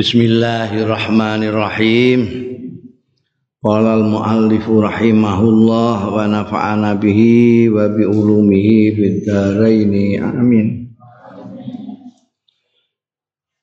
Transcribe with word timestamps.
Bismillahirrahmanirrahim. 0.00 2.20
Qala 3.60 4.00
al-muallif 4.00 4.64
rahimahullah 4.64 6.08
wa 6.08 6.24
nafa'ana 6.24 6.96
bihi 6.96 7.68
wa 7.68 7.84
bi 7.92 8.08
ulumihi 8.08 8.96
fid 8.96 9.28
dharain. 9.28 9.92
Amin. 10.24 10.96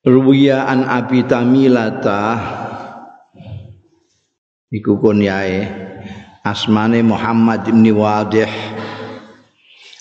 Ruwiya 0.05 0.69
an 0.69 0.85
Abi 0.85 1.25
Tamilata 1.25 2.37
iku 4.69 5.01
kunyae 5.01 5.65
asmane 6.45 7.01
Muhammad 7.01 7.65
bin 7.65 7.81
Wadih 7.97 8.53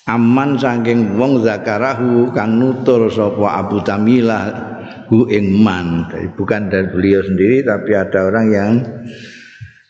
aman 0.05 0.61
saking 0.61 1.17
wong 1.17 1.41
zakarahu 1.41 2.29
kang 2.37 2.61
nutur 2.61 3.09
sapa 3.09 3.57
Abu 3.57 3.81
Tamilah 3.81 4.76
hu 5.09 5.31
ing 5.31 5.63
man 5.63 6.11
bukan 6.35 6.69
dari 6.71 6.91
beliau 6.91 7.23
sendiri 7.23 7.63
tapi 7.63 7.95
ada 7.95 8.27
orang 8.27 8.47
yang 8.51 8.73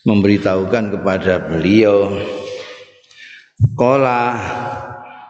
memberitahukan 0.06 0.94
kepada 0.94 1.50
beliau 1.50 2.12
Kola 3.72 4.36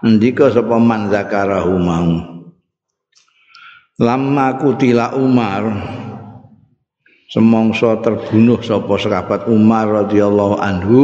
ndika 0.03 0.51
sapa 0.51 0.83
man 0.83 1.07
zakarahu 1.15 1.79
mau? 1.79 2.11
Lama 4.03 4.47
kutila 4.59 5.15
Umar. 5.15 5.63
Semongso 7.31 7.91
terbunuh 8.03 8.63
sapa 8.67 8.99
sahabat 8.99 9.47
Umar 9.47 10.07
radhiyallahu 10.07 10.59
anhu 10.59 11.03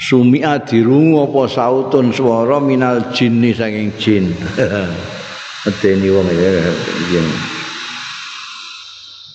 sumia 0.00 0.60
dirungu 0.64 1.28
apa 1.28 1.48
sautun 1.48 2.12
swara 2.12 2.60
minal 2.60 3.12
jinni 3.12 3.56
saking 3.56 3.88
jin 4.00 4.24
medeni 5.66 6.08
wong 6.08 6.28
ya 6.32 6.50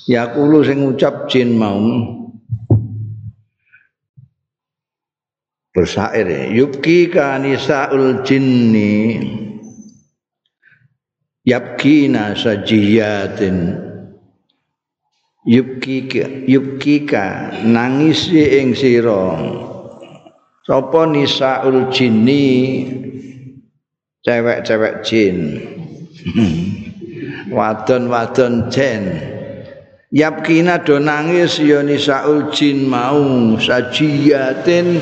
ya 0.06 0.30
kulo 0.34 0.62
sing 0.62 0.86
ngucap 0.86 1.26
jin 1.30 1.58
mau. 1.58 1.82
Bersair 5.76 6.24
ya. 6.24 6.44
Yubki 6.56 7.12
kanisaul 7.12 8.24
jinni. 8.24 9.20
Yabkina 11.44 12.34
sajiyatin. 12.34 13.84
Yubki 15.46 16.10
yubkika 16.48 17.54
nangis 17.68 18.32
ing 18.32 18.74
sira. 18.74 19.36
Sapa 20.66 21.06
nisaul 21.06 21.92
jinni? 21.94 22.48
Cewek-cewek 24.26 25.06
jin 25.06 25.38
wadon-wadon 27.56 28.70
jen. 28.74 29.04
Yapkina 30.16 30.80
do 30.80 30.96
nangis 31.02 31.60
ya 31.60 31.84
jin 32.56 32.88
mau 32.88 33.58
sajiyatin 33.60 35.02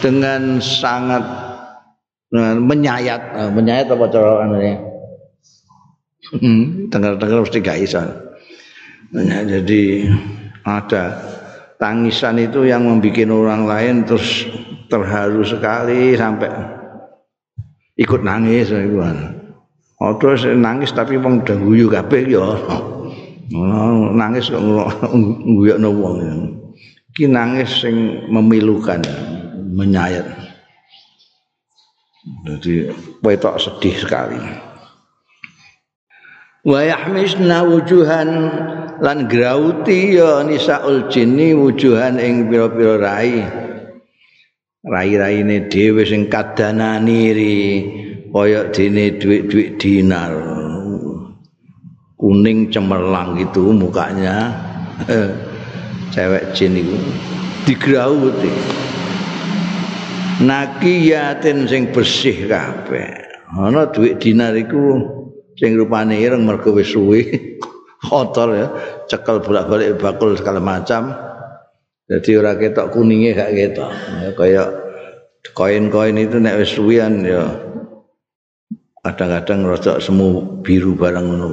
dengan 0.00 0.62
sangat 0.62 1.24
menyayat. 2.32 3.20
Eh, 3.36 3.50
menyayat 3.52 3.86
apa 3.92 4.04
cara 4.08 4.48
anane 4.48 4.96
hmm, 6.34 6.90
dengar-dengar 6.90 7.46
mesti 7.46 7.58
gak 7.62 7.78
nah, 9.14 9.42
jadi 9.46 10.10
ada 10.66 11.04
tangisan 11.78 12.42
itu 12.42 12.66
yang 12.66 12.82
membuat 12.82 13.30
orang 13.30 13.62
lain 13.68 13.94
terus 14.02 14.48
terharu 14.90 15.46
sekali 15.46 16.18
sampai 16.18 16.50
ikut 17.96 18.20
nangis 18.22 18.70
gitu. 18.70 18.98
Ada 19.96 20.36
sing 20.36 20.60
nangis 20.60 20.92
tapi 20.92 21.16
wong 21.16 21.40
udah 21.40 21.56
guyu 21.56 21.88
kabeh 21.88 22.28
ya. 22.28 22.44
nangis 24.20 24.52
kok 24.52 24.60
nguyokno 24.60 25.88
wong. 26.00 26.16
Iki 27.16 27.32
nangis 27.32 27.80
sing 27.80 28.28
memilukan, 28.28 29.00
menyayat. 29.72 30.28
Jadi 32.44 32.92
wetok 33.24 33.56
sedih 33.56 33.96
sekali. 33.96 34.36
Wa 36.66 36.82
yahmisna 36.82 37.64
wujuhan 37.64 38.28
lan 39.00 39.30
grauti 39.30 40.18
ya 40.18 40.42
nisaul 40.42 41.08
jinni 41.08 41.56
wujuhan 41.56 42.20
ing 42.20 42.52
pira-pira 42.52 43.00
rai. 43.00 43.46
Rai-raine 44.86 45.72
dhewe 45.72 46.04
sing 46.04 46.28
kadananiri 46.28 48.05
kaya 48.36 48.68
dene 48.68 49.16
duit-duit 49.16 49.80
dinar. 49.80 50.36
Kuning 52.20 52.68
cemerlang 52.68 53.40
gitu 53.40 53.72
mukanya. 53.72 54.52
Cewek 56.12 56.52
jin 56.52 56.76
itu. 56.76 56.96
Digrauti 57.64 58.52
nakiyatin 60.44 61.64
sing 61.64 61.88
bersih 61.96 62.44
kabeh. 62.44 63.24
Ana 63.56 63.88
duit 63.88 64.20
dinar 64.20 64.52
iku 64.52 65.00
sing 65.56 65.80
rupane 65.80 66.20
ireng 66.20 66.44
mergo 66.44 66.76
wis 66.76 66.92
suwe. 66.92 67.24
Kotor 68.04 68.48
ya. 68.52 68.68
Cekel 69.08 69.40
bolak-balik 69.40 69.96
bakul 69.96 70.36
segala 70.36 70.60
macam. 70.60 71.08
Jadi 72.06 72.36
ora 72.36 72.54
ketok 72.54 72.92
kuningnya 72.92 73.32
gak 73.34 73.52
ketok. 73.56 73.90
Kaya 74.36 74.62
koin-koin 75.56 76.20
itu 76.20 76.36
nek 76.36 76.60
wis 76.60 76.70
suwian 76.76 77.24
ya 77.24 77.65
kadang-kadang 79.06 79.70
rada 79.70 80.02
semu 80.02 80.58
biru 80.66 80.98
barang 80.98 81.26
ngono. 81.30 81.48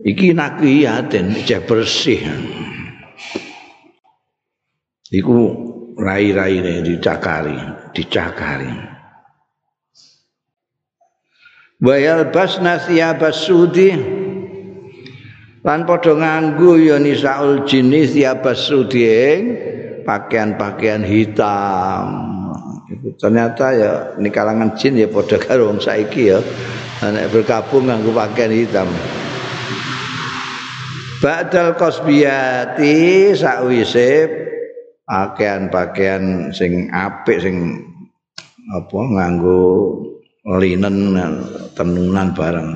Iki 0.00 0.32
nakiyaten 0.32 1.44
cek 1.44 1.68
bersih. 1.68 2.24
Iku 5.12 5.36
rai-rai 6.00 6.64
ne 6.64 6.72
dicakari 6.80 7.58
dicakari. 7.92 8.72
Bayal 11.78 12.32
basna 12.32 12.80
siyabas 12.80 13.44
sudi 13.44 13.92
lan 15.62 15.84
padha 15.84 16.16
nganggo 16.16 16.80
ya 16.80 16.96
nisaul 16.96 17.68
jinis 17.68 18.16
siyabas 18.16 18.66
sudi 18.66 19.06
pakaian-pakaian 20.02 21.04
hitam 21.04 22.37
ternyata 23.18 23.66
ya 23.74 23.92
ini 24.16 24.28
kalangan 24.30 24.74
jin 24.74 24.98
ya 24.98 25.06
pada 25.10 25.36
karo 25.38 25.70
wong 25.70 25.80
saiki 25.80 26.34
ya. 26.34 26.38
Anak 26.98 27.30
berkabung 27.30 27.86
nganggo 27.86 28.10
pakaian 28.10 28.50
hitam. 28.50 28.90
Ba'dal 31.18 31.74
kosbiyati 31.78 33.30
sakwise 33.34 34.30
pakaian-pakaian 35.08 36.54
sing 36.54 36.92
apik 36.94 37.42
sing 37.42 37.56
apa 38.68 38.98
nganggo 38.98 39.62
linen 40.60 41.16
tenunan 41.72 42.28
barang 42.36 42.70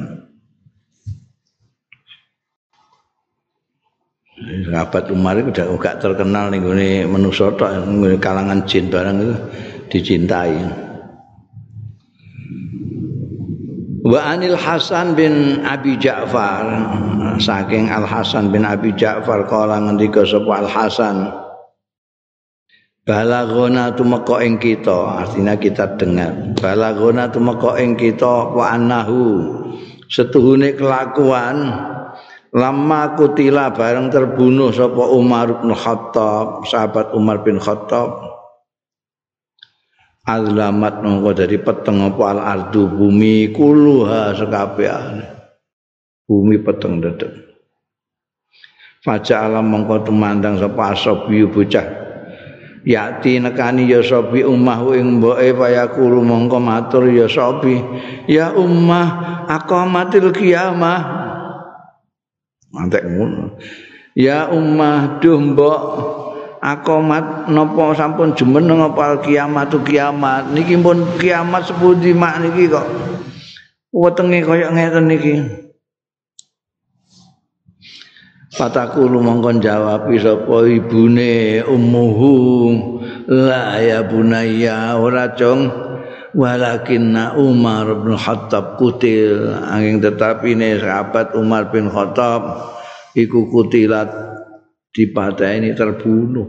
Sahabat 4.42 5.06
Umar 5.14 5.38
itu 5.38 5.54
udah 5.54 5.78
gak 5.78 6.02
terkenal 6.02 6.50
nih 6.50 6.58
gue 6.58 7.06
manusia 7.06 7.54
tok 7.54 7.86
kalangan 8.18 8.66
jin 8.66 8.90
barang 8.90 9.16
itu 9.22 9.34
dicintai. 9.92 10.56
Wa 14.03 14.34
anil 14.34 14.58
Hasan 14.58 15.14
bin 15.14 15.62
Abi 15.62 15.94
Ja'far 15.94 16.66
saking 17.38 17.86
Al 17.86 18.02
Hasan 18.02 18.50
bin 18.50 18.66
Abi 18.66 18.91
Ja'far 18.98 19.47
kala 19.47 19.78
ngendika 19.78 20.26
sapa 20.26 20.66
Al 20.66 20.66
Hasan 20.66 21.16
Balagona 23.06 23.94
tumeka 23.94 24.42
ing 24.42 24.58
kita 24.58 25.22
artinya 25.22 25.54
kita 25.54 25.94
dengar 25.98 26.34
Balagona 26.58 27.31
tumeka 27.31 27.78
ing 27.78 27.94
kita 27.94 28.50
wa 28.50 28.75
annahu 28.75 29.54
setuhune 30.10 30.75
kelakuan 30.75 31.70
lama 32.50 33.02
kutila 33.14 33.70
bareng 33.70 34.11
terbunuh 34.11 34.75
sapa 34.75 35.14
Umar 35.14 35.62
bin 35.62 35.78
Khattab 35.78 36.66
sahabat 36.66 37.14
Umar 37.14 37.46
bin 37.46 37.62
Khattab 37.62 38.31
azlamat 40.22 41.02
mongko 41.02 41.30
dari 41.34 41.58
peteng 41.58 42.02
apa 42.02 42.22
al 42.30 42.40
ardu 42.40 42.86
bumi 42.86 43.50
kuluha 43.50 44.34
sekabehan 44.38 45.26
bumi 46.26 46.62
peteng 46.62 47.02
dedek 47.02 47.42
faja 49.02 49.50
alam 49.50 49.66
mongko 49.66 50.06
tumandang 50.06 50.56
sapa 50.56 50.94
asobi 50.94 51.42
bocah. 51.44 52.00
Yati 52.82 53.38
nekani 53.38 53.86
ya 53.86 54.02
sobi 54.02 54.42
umah 54.42 54.82
ing 54.98 55.22
mboke 55.22 55.54
payakulu 55.54 56.19
mongko 56.19 56.58
matur 56.58 57.06
ya 57.06 57.30
sobi 57.30 57.78
ya 58.26 58.50
ummah 58.58 59.46
aqamatil 59.46 60.34
kiamah 60.34 61.02
mantek 62.75 63.06
ngono. 63.06 63.54
Ya 64.18 64.50
ummah 64.50 65.22
duh 65.22 65.38
mbok 65.38 65.82
akomat 66.62 67.50
napa 67.50 67.91
sampun 67.99 68.38
jumeneng 68.38 68.87
apa 68.87 69.19
kiamat 69.19 69.75
kiamat? 69.82 70.55
Niki 70.55 70.79
pun 70.79 71.03
kiamat 71.19 71.67
sepundi 71.67 72.14
mak 72.14 72.38
niki 72.38 72.70
kok? 72.70 72.87
Wetenge 73.91 74.41
kaya 74.47 74.70
ngeten 74.70 75.05
niki. 75.11 75.35
Fatakulu 78.53 79.19
mongkon 79.19 79.64
jawab 79.64 80.12
sapa 80.20 80.69
ibune 80.69 81.64
ummuhu 81.67 82.32
la 83.26 83.81
ya 83.82 84.06
bunayya 84.06 84.97
ora 84.97 85.35
cung. 85.35 85.69
Walakinna 86.32 87.37
Umar 87.37 87.93
bin 88.00 88.17
Khattab 88.17 88.81
kutil. 88.81 89.53
Angin 89.53 90.00
tetapi 90.00 90.56
ne 90.56 90.81
sahabat 90.81 91.37
Umar 91.37 91.69
bin 91.69 91.93
Khattab 91.93 92.73
iku 93.12 93.53
kutilat 93.53 94.09
dipateni 94.92 95.72
terbunuh 95.72 96.48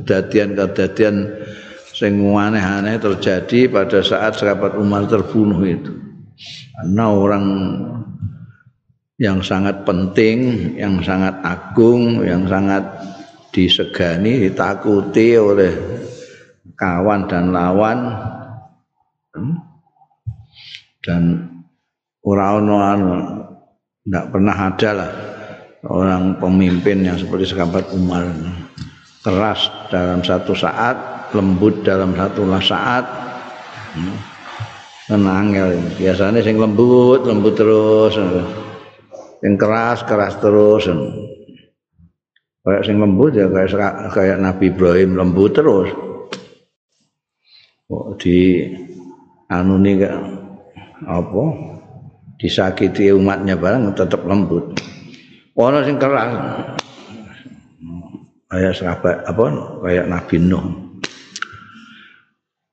kedadian-kedadian 0.00 1.16
sing 1.92 2.16
aneh-aneh 2.24 2.96
terjadi 2.96 3.68
pada 3.68 4.00
saat 4.00 4.40
sahabat 4.40 4.80
Umar 4.80 5.04
terbunuh 5.04 5.60
itu 5.68 5.92
karena 6.80 7.12
orang 7.12 7.46
yang 9.20 9.44
sangat 9.44 9.84
penting, 9.84 10.72
yang 10.80 11.04
sangat 11.04 11.44
agung, 11.44 12.24
yang 12.24 12.48
sangat 12.48 12.80
disegani, 13.52 14.48
ditakuti 14.48 15.36
oleh 15.36 15.76
kawan 16.72 17.28
dan 17.28 17.52
lawan. 17.52 17.98
Hmm? 19.36 19.60
Dan 21.04 21.22
orang-orang 22.24 23.00
tidak 24.08 24.24
pernah 24.32 24.56
ada 24.56 24.90
lah 24.96 25.10
orang 25.86 26.36
pemimpin 26.36 27.06
yang 27.06 27.16
seperti 27.16 27.52
sahabat 27.52 27.88
Umar 27.96 28.28
keras 29.24 29.68
dalam 29.88 30.20
satu 30.20 30.52
saat, 30.52 31.30
lembut 31.32 31.84
dalam 31.84 32.12
satu 32.16 32.44
saat. 32.60 33.04
Hmm? 33.96 34.16
Tenang 35.10 35.50
ya, 35.50 35.66
biasanya 35.98 36.38
sing 36.38 36.60
lembut, 36.60 37.26
lembut 37.26 37.54
terus. 37.58 38.14
yang 39.40 39.56
keras 39.56 40.04
keras 40.04 40.36
terus 40.36 40.84
kayak 42.60 42.82
sing 42.84 43.00
lembut 43.00 43.32
ya 43.32 43.48
kayak 43.48 44.12
kayak 44.12 44.36
Nabi 44.36 44.68
Ibrahim 44.68 45.16
lembut 45.16 45.56
terus 45.56 45.88
oh, 47.88 48.12
di 48.20 48.68
anu 49.48 49.80
nih 49.80 50.04
apa 51.08 51.44
disakiti 52.36 53.08
umatnya 53.16 53.56
barang 53.56 53.96
tetap 53.96 54.28
lembut 54.28 54.76
orang 55.60 55.84
sing 55.84 56.00
keras 56.00 56.32
kayak 58.50 58.74
sahabat 58.74 59.22
apa 59.28 59.44
kayak 59.86 60.06
Nabi 60.10 60.36
Nuh. 60.42 60.66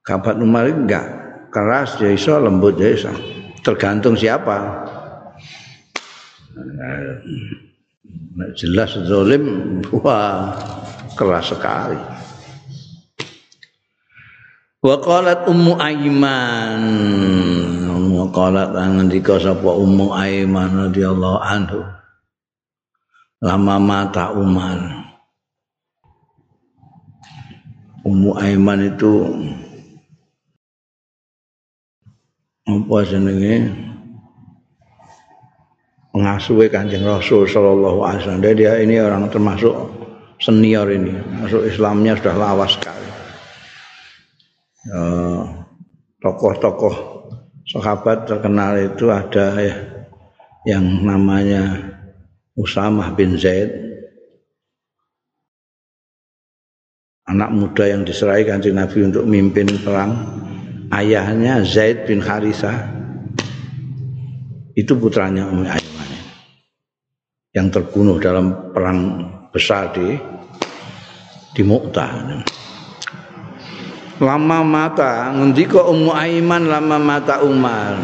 Kabar 0.02 0.40
Umar 0.40 0.66
enggak 0.72 1.06
keras 1.54 2.00
ya 2.02 2.10
iso 2.10 2.40
lembut 2.40 2.80
ya 2.82 2.96
iso. 2.96 3.14
Tergantung 3.62 4.16
siapa. 4.18 4.88
Jelas 8.58 8.96
zalim 9.06 9.78
wah 9.92 10.56
keras 11.14 11.52
sekali. 11.54 12.00
Wa 14.82 14.96
qalat 15.04 15.44
ummu 15.46 15.76
Aiman. 15.78 16.82
Wa 18.16 18.26
qalat 18.32 18.72
ngendika 18.74 19.38
sapa 19.38 19.76
ummu 19.76 20.16
Aiman 20.16 20.90
radhiyallahu 20.90 21.40
anhu 21.44 21.84
lama 23.42 23.76
mata 23.78 24.34
Umar 24.34 25.08
Ummu 28.08 28.32
Aiman 28.40 28.88
itu 28.88 29.28
apa 32.68 32.98
jenenge 33.04 33.68
pengasuh 36.16 36.72
Kanjeng 36.72 37.04
Rasul 37.04 37.46
sallallahu 37.46 38.00
alaihi 38.08 38.24
wasallam. 38.24 38.44
Dia 38.56 38.80
ini 38.80 38.96
orang 39.04 39.28
termasuk 39.28 39.76
senior 40.40 40.88
ini. 40.88 41.14
Masuk 41.44 41.68
Islamnya 41.68 42.16
sudah 42.16 42.36
lawas 42.40 42.80
sekali. 42.80 43.06
tokoh-tokoh 46.24 46.96
sahabat 47.68 48.24
terkenal 48.24 48.80
itu 48.80 49.12
ada 49.12 49.60
ya 49.60 49.76
yang 50.64 51.04
namanya 51.04 51.87
Usamah 52.58 53.14
bin 53.14 53.38
Zaid 53.38 53.70
anak 57.30 57.54
muda 57.54 57.86
yang 57.86 58.02
diserai 58.02 58.48
kanjeng 58.50 58.82
Nabi 58.82 59.06
untuk 59.06 59.30
mimpin 59.30 59.70
perang 59.86 60.18
ayahnya 60.90 61.62
Zaid 61.62 62.10
bin 62.10 62.18
Harithah 62.18 62.90
itu 64.74 64.94
putranya 64.98 65.46
Ummi 65.54 65.70
yang 67.54 67.70
terbunuh 67.74 68.18
dalam 68.22 68.74
perang 68.74 69.26
besar 69.50 69.90
di 69.94 70.18
di 71.58 71.62
Mu'tah. 71.66 72.46
Lama 74.22 74.60
mata 74.62 75.34
ngendika 75.34 75.82
Ummu 75.82 76.14
Aiman 76.14 76.70
lama 76.70 76.98
mata 77.02 77.42
Umar. 77.42 77.98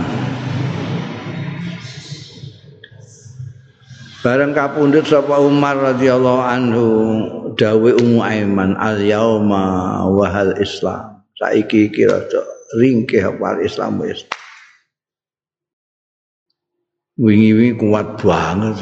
Bareng 4.24 4.56
kapundhut 4.56 5.04
sapa 5.04 5.36
Umar 5.36 5.76
radhiyallahu 5.76 6.42
anhu 6.48 6.88
dawe 7.60 7.92
Ummu 7.92 8.24
Aiman 8.24 8.80
al 8.80 9.04
yauma 9.04 10.08
wa 10.08 10.28
hal 10.32 10.56
Islam. 10.64 11.20
Saiki 11.36 11.92
kira 11.92 12.24
ringkeh 12.80 13.20
apa 13.20 13.60
Islam 13.60 14.00
wis. 14.00 14.24
Wingi-wingi 17.20 17.76
kuat 17.76 18.16
banget. 18.24 18.80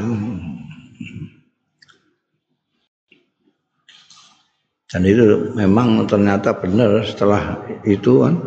Dan 4.94 5.02
itu 5.10 5.58
memang 5.58 6.06
ternyata 6.06 6.54
benar 6.54 7.02
setelah 7.02 7.66
itu 7.82 8.22
kan 8.22 8.38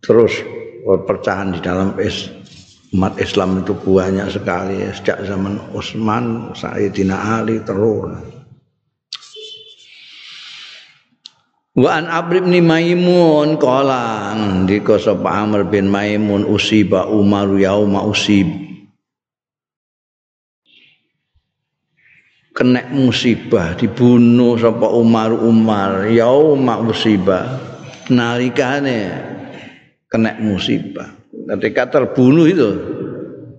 terus 0.00 0.40
perpecahan 0.88 1.52
di 1.52 1.60
dalam 1.60 1.92
umat 2.92 3.16
Islam 3.16 3.64
itu 3.64 3.72
banyak 3.72 4.28
sekali 4.28 4.84
sejak 4.92 5.24
zaman 5.24 5.56
Utsman, 5.72 6.52
Sayyidina 6.52 7.40
Ali 7.40 7.64
terus. 7.64 8.20
Wa 11.72 11.88
an 11.96 12.04
Amr 12.04 12.44
bin 12.44 12.68
Maimun 12.68 13.56
qala 13.56 14.36
ndika 14.36 15.00
sapa 15.00 15.40
Amr 15.40 15.64
bin 15.72 15.88
Maimun 15.88 16.44
usiba 16.44 17.08
Umar 17.08 17.48
yauma 17.56 18.04
usib. 18.04 18.44
Kena 22.52 22.92
musibah 22.92 23.72
dibunuh 23.72 24.60
sapa 24.60 24.92
Umar 24.92 25.32
Umar 25.32 26.12
yauma 26.12 26.84
musibah 26.84 27.56
nalikane 28.12 29.08
kena 30.12 30.36
musibah 30.36 31.21
ketika 31.46 31.88
terbunuh 31.90 32.46
itu. 32.48 32.70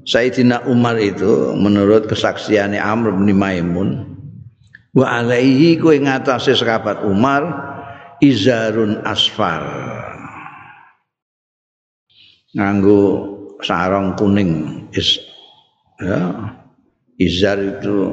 Sayyidina 0.03 0.67
Umar 0.67 0.99
itu 0.99 1.55
menurut 1.55 2.11
kesaksiannya 2.11 2.75
Amr 2.75 3.15
bin 3.15 3.31
Maimun 3.39 3.89
wa 4.91 5.07
alaihi 5.07 5.79
kowe 5.79 5.95
ngatasé 5.95 6.59
sahabat 6.59 7.07
Umar 7.07 7.47
izarun 8.19 8.99
asfar. 9.07 9.63
Nganggo 12.51 12.99
sarung 13.63 14.11
kuning 14.19 14.83
is 14.91 15.23
ya 16.03 16.51
izar 17.15 17.63
itu 17.63 18.11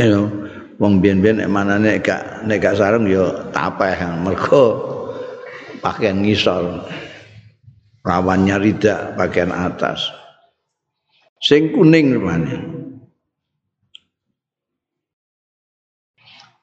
Ayo 0.00 0.32
wong 0.80 1.04
biyen-biyen 1.04 1.44
nek 1.44 1.52
manane 1.52 2.00
gak 2.00 2.48
nek 2.48 2.56
gak 2.56 2.80
sarung 2.80 3.04
ya 3.04 3.52
tapeh. 3.52 4.00
Mergo 4.24 4.64
pakaian 5.84 6.24
ngisor. 6.24 6.80
Lawannya 8.04 8.56
rida 8.60 9.16
bagian 9.16 9.48
atas. 9.48 10.12
Sing 11.40 11.72
kuning 11.72 12.12
rupane. 12.20 12.56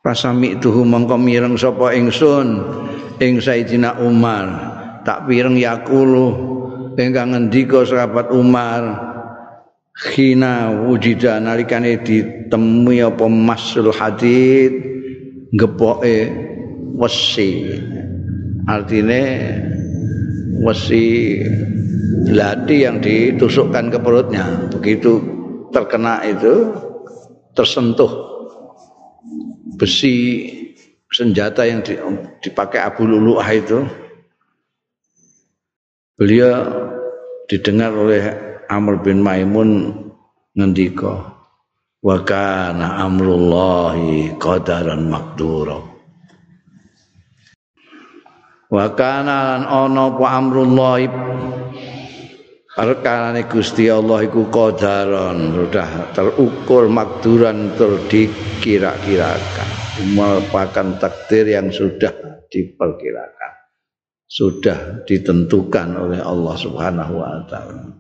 Pasami 0.01 0.57
tuhu 0.57 0.81
mongko 0.81 1.17
mireng 1.17 1.53
sapa 1.57 1.93
ingsun 1.93 2.57
ing 3.21 3.38
Sayyidina 3.38 4.01
Umar 4.01 4.50
tak 5.05 5.29
pireng 5.29 5.57
yakulu 5.57 6.33
ingkang 6.98 7.38
ngendika 7.38 7.86
sahabat 7.86 8.33
Umar 8.33 8.81
khina 9.93 10.74
wujida 10.89 11.38
nalikane 11.38 12.01
ditemui 12.01 13.05
apa 13.05 13.25
masul 13.29 13.93
hadid 13.93 14.74
gepoke 15.53 16.33
wesi 16.98 17.69
artine 18.65 19.21
wesi 20.60 21.39
lati 22.31 22.84
yang 22.84 23.00
ditusukkan 23.00 23.91
ke 23.91 23.98
perutnya. 24.03 24.67
Begitu 24.67 25.24
terkena 25.72 26.20
itu 26.27 26.75
tersentuh 27.55 28.12
besi 29.79 30.48
senjata 31.12 31.67
yang 31.67 31.84
dipakai 32.43 32.79
Abu 32.84 33.08
Lulu'ah 33.08 33.50
itu. 33.51 33.79
Beliau 36.20 36.53
didengar 37.50 37.91
oleh 37.98 38.24
Amr 38.70 39.01
bin 39.01 39.20
Maimun 39.20 39.91
ngendika 40.55 41.36
wa 42.01 42.17
kana 42.24 43.03
amrullahi 43.03 44.38
qadaran 44.39 45.12
maqdura 45.12 45.90
wa 48.72 48.86
kana 48.96 49.38
lan 49.60 49.63
ana 49.68 50.04
apa 50.10 50.25
amrullahi? 50.40 51.08
Perkarane 52.72 53.46
Gusti 53.51 53.92
Allah 53.92 54.24
iku 54.25 54.48
qadaran 54.48 55.51
sudah 55.54 56.16
terukur 56.16 56.88
makduran 56.88 57.75
terdikira-kirakan. 57.75 59.70
Merupakan 60.16 60.98
takdir 60.98 61.51
yang 61.51 61.68
sudah 61.70 62.16
diperkirakan 62.48 63.42
sudah 64.32 65.04
ditentukan 65.04 65.92
oleh 66.00 66.24
Allah 66.24 66.56
Subhanahu 66.56 67.20
wa 67.20 67.44
taala. 67.51 67.92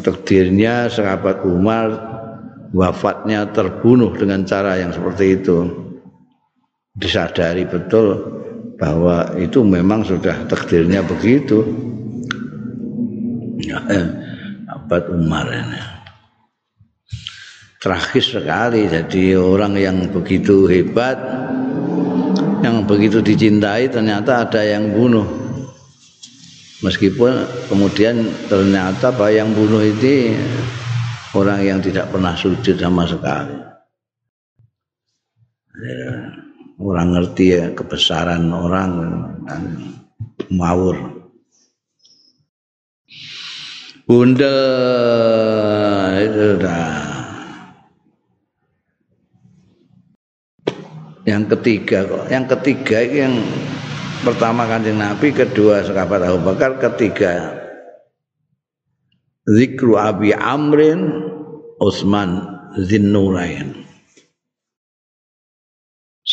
Takdirnya 0.00 0.88
sahabat 0.88 1.44
Umar 1.44 1.92
wafatnya 2.72 3.52
terbunuh 3.52 4.16
dengan 4.16 4.48
cara 4.48 4.80
yang 4.80 4.96
seperti 4.96 5.36
itu. 5.36 5.58
Disadari 6.96 7.68
betul 7.68 8.08
bahwa 8.76 9.32
itu 9.40 9.64
memang 9.64 10.04
sudah 10.04 10.44
takdirnya 10.48 11.00
begitu. 11.04 11.64
Ya, 13.64 13.80
eh, 13.88 14.06
abad 14.68 15.02
Umar 15.12 15.48
ini. 15.48 15.80
Tragis 17.80 18.36
sekali. 18.36 18.88
Jadi 18.88 19.36
orang 19.36 19.76
yang 19.80 20.12
begitu 20.12 20.68
hebat 20.68 21.16
yang 22.64 22.82
begitu 22.88 23.20
dicintai 23.22 23.88
ternyata 23.88 24.44
ada 24.44 24.60
yang 24.64 24.92
bunuh. 24.92 25.24
Meskipun 26.84 27.48
kemudian 27.72 28.28
ternyata 28.52 29.08
bahwa 29.08 29.32
yang 29.32 29.50
bunuh 29.56 29.80
itu 29.80 30.36
orang 31.32 31.64
yang 31.64 31.78
tidak 31.80 32.12
pernah 32.12 32.36
sujud 32.36 32.76
sama 32.76 33.08
sekali. 33.08 33.56
Ya, 35.76 36.45
orang 36.80 37.08
ngerti 37.16 37.44
ya 37.56 37.64
kebesaran 37.72 38.52
orang 38.52 38.90
dan 39.48 39.62
mawur. 40.52 40.96
Bunda 44.06 44.58
itu 46.22 46.48
dah. 46.62 47.04
Yang 51.26 51.58
ketiga 51.58 52.06
kok. 52.06 52.24
Yang 52.30 52.44
ketiga 52.54 52.98
yang 53.02 53.34
pertama 54.22 54.62
kanjeng 54.70 55.02
Nabi, 55.02 55.34
kedua 55.34 55.82
sahabat 55.82 56.22
Abu 56.22 56.38
Bakar, 56.46 56.78
ketiga 56.78 57.50
zikru 59.46 59.94
Abi 59.94 60.34
Amrin 60.34 61.30
Utsman 61.78 62.42
Zinnurain. 62.78 63.85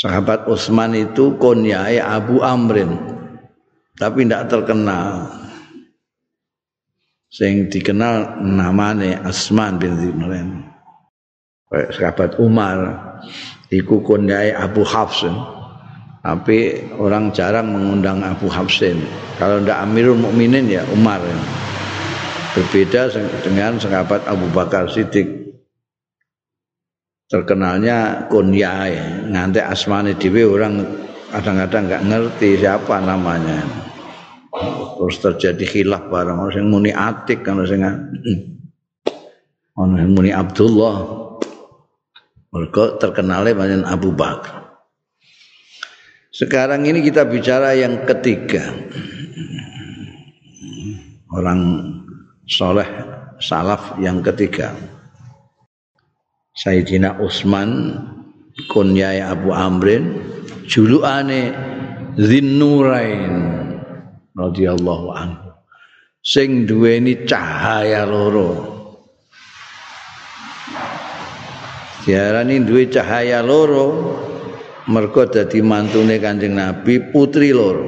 Sahabat 0.04 0.52
Utsman 0.52 0.92
itu 1.00 1.40
kunyai 1.40 1.96
Abu 1.96 2.44
Amrin, 2.44 2.92
tapi 3.96 4.28
tidak 4.28 4.52
terkenal. 4.52 5.32
Sing 7.32 7.72
dikenal 7.72 8.44
namanya 8.44 9.24
Asman 9.24 9.80
bin 9.80 9.96
Zinnurain. 9.96 10.60
Sahabat 11.72 12.36
Umar, 12.36 13.00
iku 13.72 14.04
kunyai 14.04 14.52
Abu 14.52 14.84
Hafsin. 14.84 15.32
Tapi 16.20 16.84
orang 17.00 17.32
jarang 17.32 17.72
mengundang 17.72 18.28
Abu 18.28 18.52
Hafsin. 18.52 19.00
Kalau 19.40 19.64
tidak 19.64 19.88
Amirul 19.88 20.20
Mukminin 20.20 20.68
ya 20.68 20.84
Umar. 20.92 21.24
Berbeda 22.60 23.08
dengan 23.40 23.80
sahabat 23.80 24.28
Abu 24.28 24.52
Bakar 24.52 24.92
Siddiq 24.92 25.43
terkenalnya 27.34 28.30
kunyah 28.30 28.86
ya. 28.86 29.06
nanti 29.26 29.58
asmani 29.58 30.14
dewi 30.14 30.46
orang 30.46 30.86
kadang-kadang 31.34 31.90
nggak 31.90 32.04
ngerti 32.06 32.62
siapa 32.62 33.02
namanya 33.02 33.66
terus 35.02 35.18
terjadi 35.18 35.66
khilaf 35.66 36.14
bareng 36.14 36.38
orang 36.38 36.54
yang 36.54 36.70
muni 36.70 36.94
atik 36.94 37.42
kan 37.42 37.58
orang 37.58 38.06
yang 39.98 40.12
muni 40.14 40.30
Abdullah 40.30 41.26
mereka 42.54 43.02
terkenalnya 43.02 43.58
banyak 43.58 43.82
Abu 43.90 44.14
Bakar 44.14 44.64
sekarang 46.34 46.82
ini 46.90 47.06
kita 47.06 47.30
bicara 47.30 47.78
yang 47.78 48.10
ketiga. 48.10 48.74
Orang 51.30 51.62
soleh 52.50 52.90
salaf 53.38 54.02
yang 54.02 54.26
ketiga. 54.26 54.74
Sayyidina 56.54 57.18
Utsman 57.18 57.98
kunyai 58.70 59.26
Abu 59.26 59.50
Amrin 59.50 60.22
julukane 60.70 61.50
Zinnurain 62.14 63.34
radhiyallahu 64.38 65.08
anhu. 65.18 65.50
Sing 66.22 66.70
duweni 66.70 67.26
cahaya 67.26 68.06
loro. 68.06 68.70
Diarani 72.06 72.62
duwe 72.62 72.86
cahaya 72.94 73.42
loro 73.42 74.14
mergo 74.94 75.26
dadi 75.26 75.58
mantune 75.66 76.22
Kanjeng 76.22 76.54
Nabi 76.54 77.02
putri 77.10 77.50
lor. 77.50 77.82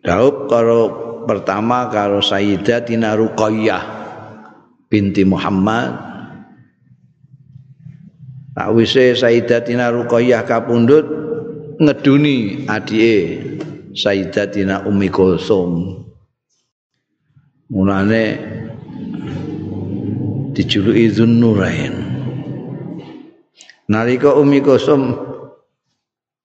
Daup 0.00 0.48
karo 0.48 0.80
pertama 1.28 1.92
karo 1.92 2.24
Sayyidatina 2.24 3.14
Ruqayyah 3.20 3.91
binti 4.92 5.24
Muhammad. 5.24 5.96
Tak 8.52 8.68
wise 8.76 9.16
Sayyidatina 9.16 9.88
Ruqayyah 9.88 10.44
kapundhut 10.44 11.08
ngeduni 11.80 12.68
adike 12.68 13.40
Sayyidatina 13.96 14.84
Ummi 14.84 15.08
Kulsum. 15.08 16.04
Mulane 17.72 18.36
dijuluki 20.52 21.08
Zunnurain. 21.08 21.96
Nalika 23.88 24.36
Umi 24.36 24.60
Kusum 24.60 25.16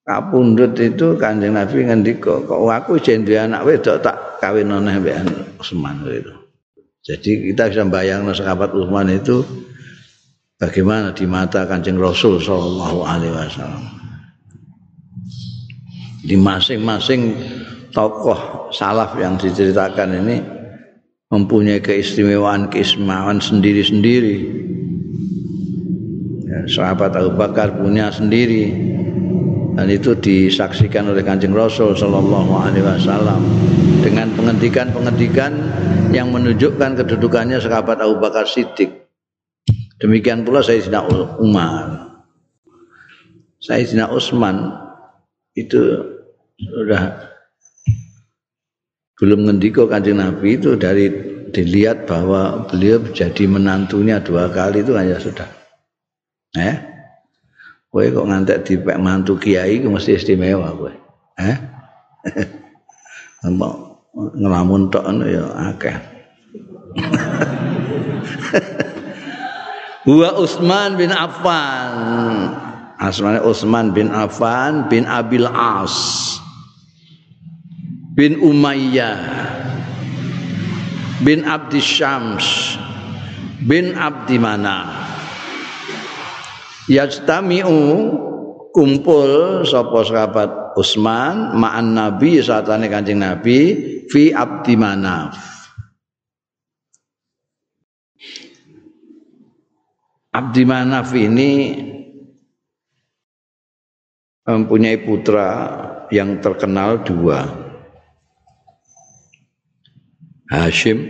kapundhut 0.07 0.79
itu 0.79 1.19
Kanjeng 1.19 1.59
Nabi 1.59 1.83
ngendika, 1.83 2.39
kok 2.47 2.63
aku 2.63 2.95
jenenge 3.03 3.35
anak 3.35 3.67
wedok 3.67 3.99
tak 3.99 4.39
kawin 4.39 4.71
neh 4.71 4.95
mbek 4.99 5.15
Utsman 5.59 5.99
itu. 6.07 6.46
Jadi 7.07 7.55
kita 7.55 7.71
bisa 7.71 7.87
bayangkan 7.87 8.35
sahabat 8.35 8.75
Utsman 8.75 9.07
itu 9.07 9.47
bagaimana 10.59 11.15
di 11.15 11.23
mata 11.23 11.63
Kanjeng 11.63 11.95
Rasul 11.95 12.43
sallallahu 12.43 12.99
alaihi 13.07 13.31
wasallam. 13.31 13.85
Di 16.27 16.35
masing-masing 16.35 17.39
tokoh 17.95 18.67
salaf 18.75 19.15
yang 19.15 19.39
diceritakan 19.39 20.19
ini 20.27 20.37
mempunyai 21.31 21.79
keistimewaan-keistimewaan 21.79 23.39
sendiri-sendiri 23.39 24.37
sahabat 26.67 27.15
Abu 27.15 27.31
Bakar 27.39 27.79
punya 27.79 28.11
sendiri 28.11 28.96
dan 29.77 29.93
itu 29.93 30.17
disaksikan 30.17 31.13
oleh 31.13 31.21
Kanjeng 31.21 31.53
Rasul 31.53 31.93
Shallallahu 31.93 32.49
Alaihi 32.57 32.81
Wasallam 32.81 33.45
dengan 34.01 34.33
penghentikan-penghentikan 34.33 35.53
yang 36.09 36.33
menunjukkan 36.33 36.97
kedudukannya 36.97 37.61
sahabat 37.61 38.01
Abu 38.01 38.17
Bakar 38.17 38.49
Siddiq. 38.49 38.89
Demikian 40.01 40.41
pula 40.41 40.65
Sayyidina 40.65 41.05
Umar. 41.37 42.09
Sayyidina 43.61 44.09
Utsman 44.09 44.73
itu 45.53 46.01
sudah 46.57 47.33
belum 49.21 49.45
ngendiko 49.45 49.85
kanjeng 49.85 50.17
Nabi 50.17 50.57
itu 50.57 50.73
dari 50.73 51.09
dilihat 51.53 52.09
bahwa 52.09 52.65
beliau 52.65 53.01
jadi 53.13 53.45
menantunya 53.45 54.17
dua 54.21 54.49
kali 54.49 54.81
itu 54.81 54.93
hanya 54.97 55.21
sudah 55.21 55.49
Eh? 56.57 56.96
Kowe 57.97 58.13
kok 58.13 58.29
ngantek 58.29 58.61
dipek 58.61 59.01
mantu 59.01 59.41
kiai 59.41 59.81
ku 59.81 59.89
mesti 59.89 60.13
istimewa 60.13 60.69
kowe. 60.69 60.93
Eh? 61.41 61.57
Mbok 63.57 63.73
ngelamun 64.37 64.93
tok 64.93 65.01
ngono 65.01 65.25
ya 65.25 65.49
akeh. 65.73 65.97
Wa 70.13 70.29
Utsman 70.37 70.93
bin 70.93 71.09
Affan. 71.09 72.53
Asmane 73.01 73.41
Utsman 73.41 73.89
bin 73.89 74.13
Affan 74.13 74.85
bin 74.93 75.09
Abil 75.09 75.49
As 75.49 75.97
bin 78.13 78.37
Umayyah 78.37 79.17
bin 81.25 81.49
Abdi 81.49 81.81
Syams 81.81 82.77
bin 83.65 83.97
Abdi 83.97 84.37
Manaf 84.37 85.16
yajtami'u 86.87 87.79
kumpul 88.71 89.63
sapa 89.63 89.99
sahabat 90.07 90.51
Utsman 90.77 91.57
ma'an 91.57 91.93
Nabi 91.93 92.39
saatane 92.39 92.87
kancing 92.87 93.19
Nabi 93.19 93.57
fi 94.07 94.31
abdi 94.31 94.75
manaf. 94.79 95.57
Abdi 100.37 100.69
Manaf 100.69 101.17
ini 101.17 101.73
mempunyai 104.45 105.01
putra 105.01 105.49
yang 106.13 106.37
terkenal 106.37 107.01
dua. 107.01 107.41
Hashim 110.53 111.01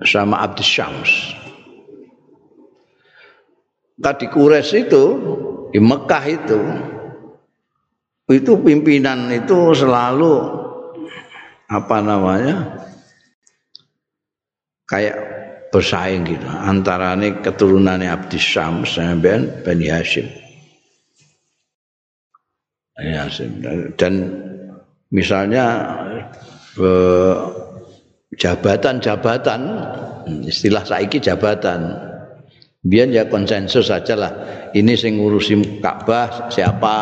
sama 0.00 0.40
Abdi 0.40 0.64
Syams. 0.64 1.41
Tadi 4.02 4.26
Kures 4.26 4.74
itu 4.74 5.04
di 5.70 5.78
Mekah 5.78 6.24
itu 6.26 6.60
itu 8.32 8.52
pimpinan 8.58 9.30
itu 9.30 9.70
selalu 9.76 10.34
apa 11.70 11.96
namanya 12.02 12.82
kayak 14.90 15.16
bersaing 15.72 16.28
gitu. 16.28 16.44
Antara 16.44 17.16
ini 17.16 17.40
keturunannya 17.40 18.12
Abdi 18.12 18.36
Syams 18.36 19.00
Hashim. 19.88 20.28
Bani 22.98 23.12
Hashim. 23.16 23.48
Dan 23.96 24.14
misalnya 25.08 25.64
eh, 26.76 27.36
jabatan-jabatan 28.36 29.60
istilah 30.44 30.84
saiki 30.84 31.18
jabatan 31.24 32.11
biar 32.82 33.08
ya 33.14 33.30
konsensus 33.30 33.88
saja 33.88 34.18
lah. 34.18 34.32
Ini 34.74 34.92
sing 34.98 35.22
ngurusi 35.22 35.78
Ka'bah 35.78 36.50
siapa? 36.50 36.98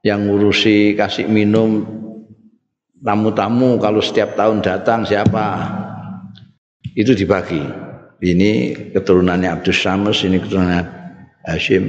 Yang 0.00 0.20
ngurusi 0.28 0.76
kasih 0.96 1.28
minum 1.28 1.84
tamu-tamu 3.00 3.76
kalau 3.76 4.00
setiap 4.00 4.36
tahun 4.36 4.64
datang 4.64 5.04
siapa? 5.04 5.46
Itu 6.96 7.12
dibagi. 7.12 7.60
Ini 8.24 8.50
keturunannya 8.96 9.52
Abdus 9.52 9.76
Syams 9.84 10.24
ini 10.24 10.40
keturunan 10.40 10.84
Hashim. 11.44 11.84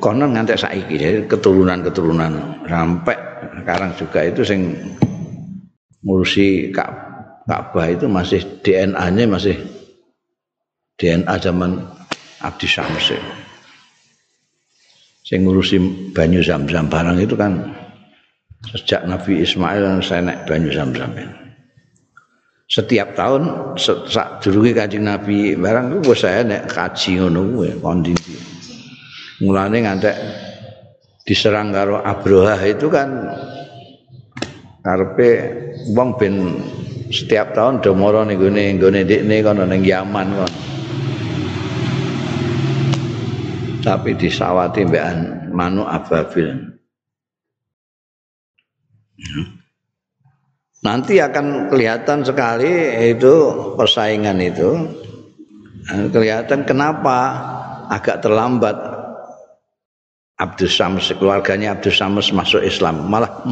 Konon 0.00 0.32
ngantek 0.32 0.56
saiki 0.56 0.96
jadi 0.96 1.18
keturunan-keturunan. 1.28 2.64
Sampai 2.64 3.16
sekarang 3.60 3.92
juga 3.94 4.24
itu 4.24 4.40
sing 4.42 4.72
ngurusi 6.02 6.72
Ka'bah 6.74 7.86
itu 7.92 8.08
masih 8.08 8.40
DNA-nya 8.64 9.28
masih 9.28 9.71
DNA 10.96 11.34
zaman 11.40 11.80
Abdi 12.42 12.66
Syams 12.68 13.12
saya 15.22 15.38
ngurusi 15.38 15.80
banyu 16.12 16.44
zam-zam. 16.44 16.92
Barang 16.92 17.16
itu 17.16 17.32
kan 17.38 17.72
sejak 18.68 19.08
Nabi 19.08 19.40
Ismail 19.40 20.04
saya 20.04 20.20
naik 20.22 20.44
banyu 20.44 20.68
zam-zam 20.70 21.10
setiap 22.72 23.12
tahun 23.12 23.76
saat 23.76 24.40
dulu 24.40 24.64
kancing 24.72 25.04
Nabi 25.04 25.52
barang 25.60 26.00
itu 26.00 26.16
saya 26.16 26.40
naik 26.40 26.72
kaji 26.72 27.20
ngono 27.20 27.40
gue 27.52 27.70
kondisi 27.84 28.32
mulanya 29.44 29.92
ngantek 29.92 30.16
diserang 31.28 31.68
karo 31.68 32.00
Abroha 32.00 32.56
itu 32.64 32.88
kan 32.88 33.28
karpe 34.80 35.30
wong 35.92 36.16
ben 36.16 36.34
setiap 37.12 37.52
tahun 37.52 37.84
do 37.84 37.92
moro 37.92 38.24
ning 38.24 38.40
gone 38.40 38.62
nggone 38.80 39.04
ndekne 39.04 39.36
kono 39.44 39.68
ning 39.68 39.84
Yaman 39.84 40.28
kono 40.32 40.61
tapi 43.82 44.14
disawati 44.14 44.86
mbekan 44.86 45.50
manu 45.50 45.82
ababil. 45.84 46.72
Nanti 50.82 51.22
akan 51.22 51.70
kelihatan 51.70 52.26
sekali 52.26 52.70
itu 53.14 53.34
persaingan 53.78 54.38
itu. 54.42 54.70
Kelihatan 56.14 56.62
kenapa 56.62 57.18
agak 57.90 58.22
terlambat 58.22 58.74
Abdus 60.38 60.74
Sams 60.74 61.10
keluarganya 61.14 61.78
Abdus 61.78 61.98
Sams 61.98 62.34
masuk 62.34 62.62
Islam 62.66 63.06
malah 63.06 63.46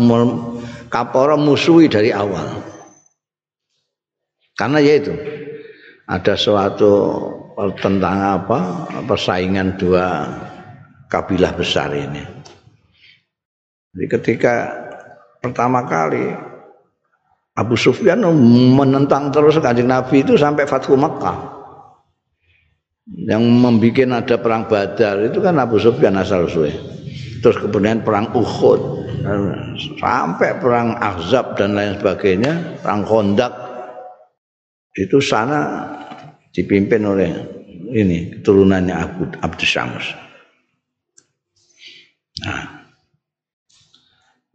Kaporo 0.91 1.39
musuhi 1.39 1.87
dari 1.87 2.11
awal. 2.11 2.67
Karena 4.59 4.83
yaitu 4.83 5.15
ada 6.11 6.35
suatu 6.35 6.91
tentang 7.81 8.41
apa 8.41 8.59
persaingan 9.05 9.77
dua 9.77 10.25
kabilah 11.11 11.53
besar 11.53 11.93
ini. 11.93 12.23
Jadi 13.91 14.07
ketika 14.07 14.55
pertama 15.43 15.83
kali 15.85 16.31
Abu 17.59 17.75
Sufyan 17.75 18.23
menentang 18.73 19.29
terus 19.35 19.59
kanjeng 19.59 19.91
Nabi 19.91 20.23
itu 20.23 20.39
sampai 20.39 20.65
Fathu 20.65 20.95
Mekah. 20.95 21.59
Yang 23.11 23.43
membuat 23.43 24.23
ada 24.23 24.37
perang 24.39 24.71
Badar 24.71 25.19
itu 25.27 25.43
kan 25.43 25.59
Abu 25.59 25.83
Sufyan 25.83 26.15
asal 26.15 26.47
usulnya. 26.47 26.79
Terus 27.43 27.59
kemudian 27.59 28.07
perang 28.07 28.31
Uhud 28.31 29.03
sampai 29.99 30.51
perang 30.63 30.95
Ahzab 30.95 31.59
dan 31.59 31.75
lain 31.75 31.99
sebagainya, 31.99 32.79
perang 32.81 33.03
Kondak 33.03 33.53
itu 34.95 35.19
sana 35.19 35.91
dipimpin 36.51 37.03
oleh 37.07 37.31
ini 37.91 38.39
keturunannya 38.39 38.95
Abu 38.95 39.23
Abdus 39.43 39.71
Syams. 39.71 40.07
Nah. 42.41 42.65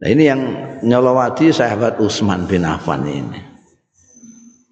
nah 0.02 0.08
ini 0.08 0.22
yang 0.26 0.40
nyolowati 0.82 1.52
sahabat 1.52 2.00
Utsman 2.00 2.48
bin 2.48 2.64
Affan 2.64 3.04
ini. 3.06 3.40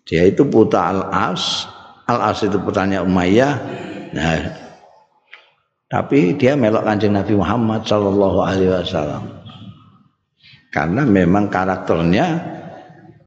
Dia 0.04 0.28
itu 0.28 0.44
putra 0.44 0.92
Al-As. 0.92 1.68
Al-As 2.04 2.44
itu 2.44 2.60
putranya 2.60 3.00
Umayyah. 3.00 3.54
Nah, 4.12 4.36
tapi 5.88 6.36
dia 6.36 6.58
melok 6.58 6.84
kanjeng 6.84 7.16
Nabi 7.16 7.38
Muhammad 7.38 7.86
Shallallahu 7.86 8.38
Alaihi 8.42 8.72
Wasallam 8.72 9.44
karena 10.74 11.06
memang 11.06 11.46
karakternya 11.46 12.53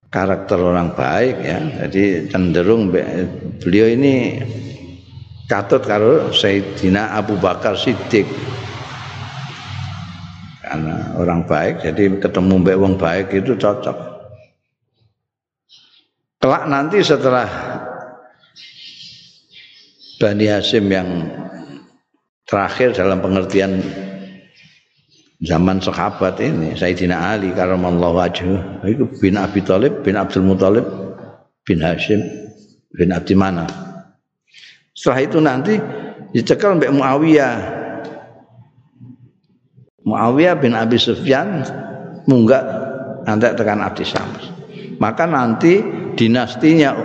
karakter 0.07 0.59
orang 0.59 0.95
baik 0.95 1.35
ya. 1.43 1.59
Jadi 1.85 2.31
cenderung 2.31 2.91
beliau 3.59 3.87
ini 3.91 4.41
catut 5.47 5.83
karo 5.83 6.31
Sayyidina 6.31 7.15
Abu 7.15 7.39
Bakar 7.39 7.75
Siddiq. 7.75 8.27
Karena 10.63 11.15
orang 11.15 11.47
baik 11.47 11.87
jadi 11.87 12.19
ketemu 12.19 12.53
mbak 12.59 12.77
wong 12.79 12.93
baik 12.99 13.31
itu 13.31 13.55
cocok. 13.55 13.97
Kelak 16.37 16.63
nanti 16.69 17.01
setelah 17.01 17.47
Bani 20.17 20.45
Hasim 20.49 20.85
yang 20.89 21.09
terakhir 22.47 22.93
dalam 22.93 23.21
pengertian 23.21 23.79
zaman 25.43 25.77
sahabat 25.77 26.41
ini 26.41 26.73
Sayyidina 26.73 27.37
Ali 27.37 27.53
karamallahu 27.53 28.17
wajhu. 28.17 28.57
Itu 28.87 29.05
bin 29.21 29.37
Abi 29.37 29.61
Thalib 29.61 30.01
bin 30.01 30.17
Abdul 30.17 30.45
Muthalib 30.45 30.85
bin 31.67 31.81
Hashim 31.81 32.21
bin 32.93 33.13
Abdi 33.13 33.37
Mana. 33.37 33.67
Setelah 34.97 35.19
itu 35.21 35.37
nanti 35.37 35.73
dicekal 36.33 36.81
Mbak 36.81 36.91
Muawiyah. 36.97 37.55
Muawiyah 40.07 40.55
bin 40.57 40.73
Abi 40.73 40.97
Sufyan 40.97 41.61
munggah 42.25 42.63
nanti 43.27 43.45
tekan 43.53 43.83
Abdi 43.83 44.07
Syams. 44.07 44.43
Maka 44.97 45.29
nanti 45.29 45.83
dinastinya 46.17 46.97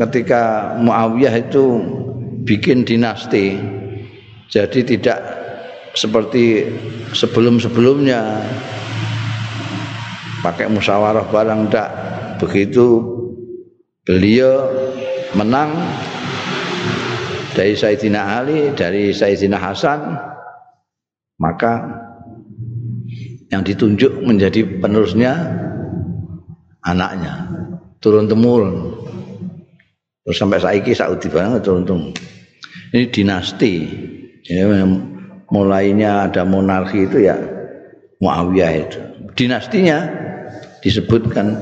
ketika 0.00 0.72
Muawiyah 0.80 1.34
itu 1.36 1.64
bikin 2.48 2.88
dinasti 2.88 3.60
jadi 4.48 4.80
tidak 4.84 5.41
seperti 5.92 6.66
sebelum-sebelumnya. 7.12 8.20
Pakai 10.42 10.66
musyawarah 10.66 11.30
barang 11.30 11.70
tidak 11.70 11.88
begitu 12.42 12.98
beliau 14.02 14.66
menang 15.38 15.70
dari 17.54 17.78
Sayyidina 17.78 18.42
Ali 18.42 18.74
dari 18.74 19.14
Sayyidina 19.14 19.54
Hasan 19.54 20.18
maka 21.38 21.72
yang 23.54 23.62
ditunjuk 23.62 24.24
menjadi 24.24 24.82
penerusnya 24.82 25.34
anaknya. 26.82 27.46
Turun 28.02 28.26
temurun. 28.26 28.98
Terus 30.26 30.38
sampai 30.38 30.58
saiki 30.58 30.90
Saudi 30.96 31.30
banget 31.30 31.62
turun 31.62 31.86
temurun. 31.86 32.14
Ini 32.90 33.04
dinasti. 33.14 33.74
Ini 34.42 34.62
mulainya 35.52 36.32
ada 36.32 36.48
monarki 36.48 37.04
itu 37.04 37.28
ya 37.28 37.36
Muawiyah 38.22 38.72
itu. 38.78 39.00
Dinastinya 39.36 39.98
disebutkan 40.80 41.58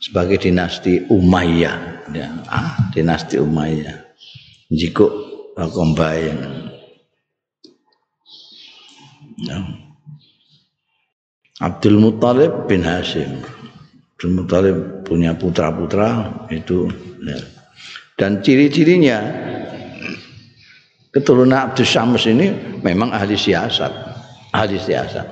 sebagai 0.00 0.40
dinasti 0.40 1.04
Umayyah. 1.10 2.08
Ya, 2.14 2.32
ah, 2.48 2.88
dinasti 2.94 3.36
Umayyah. 3.36 4.08
Jiko 4.72 5.10
Kombayan. 5.58 6.70
Ya. 9.42 9.58
Abdul 11.58 11.98
Muthalib 11.98 12.70
bin 12.70 12.86
Hashim. 12.86 13.42
Abdul 14.14 14.32
Muthalib 14.38 14.78
punya 15.02 15.34
putra-putra 15.34 16.30
itu 16.54 16.86
ya. 17.26 17.38
dan 18.14 18.38
ciri-cirinya 18.38 19.18
keturunan 21.14 21.56
Abdus 21.56 21.88
Syams 21.88 22.24
ini 22.28 22.52
memang 22.84 23.12
ahli 23.12 23.34
siasat 23.34 24.08
ahli 24.52 24.76
siasat. 24.80 25.26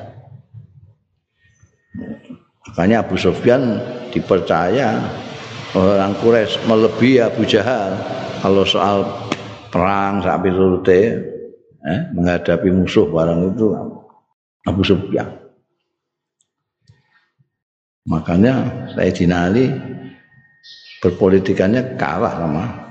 Makanya 2.71 3.07
Abu 3.07 3.17
Sufyan 3.17 3.81
dipercaya 4.13 5.01
orang 5.73 6.13
Quraisy 6.21 6.69
melebihi 6.69 7.25
Abu 7.25 7.49
Jahal. 7.49 7.97
Kalau 8.45 8.69
soal 8.69 9.09
perang 9.73 10.21
sapi 10.21 10.53
surute 10.53 11.01
eh, 11.83 12.01
menghadapi 12.13 12.69
musuh 12.69 13.09
barang 13.09 13.57
itu 13.57 13.67
Abu 14.69 14.83
Sufyan. 14.85 15.29
Makanya 18.07 18.55
saya 18.95 19.11
dinali 19.11 19.67
berpolitikannya 21.03 21.99
kalah 21.99 22.39
sama 22.39 22.86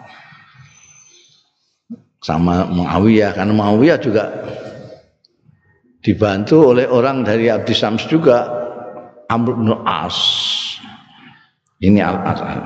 sama 2.25 2.65
Muawiyah 2.65 3.37
karena 3.37 3.53
Muawiyah 3.53 3.99
juga 4.01 4.23
dibantu 6.01 6.73
oleh 6.73 6.89
orang 6.89 7.21
dari 7.21 7.53
Abdi 7.53 7.77
Sams 7.77 8.09
juga 8.09 8.49
Amr 9.29 9.53
bin 9.61 9.69
As 9.85 10.17
ini 11.85 12.01
Al 12.01 12.17
Asal 12.25 12.61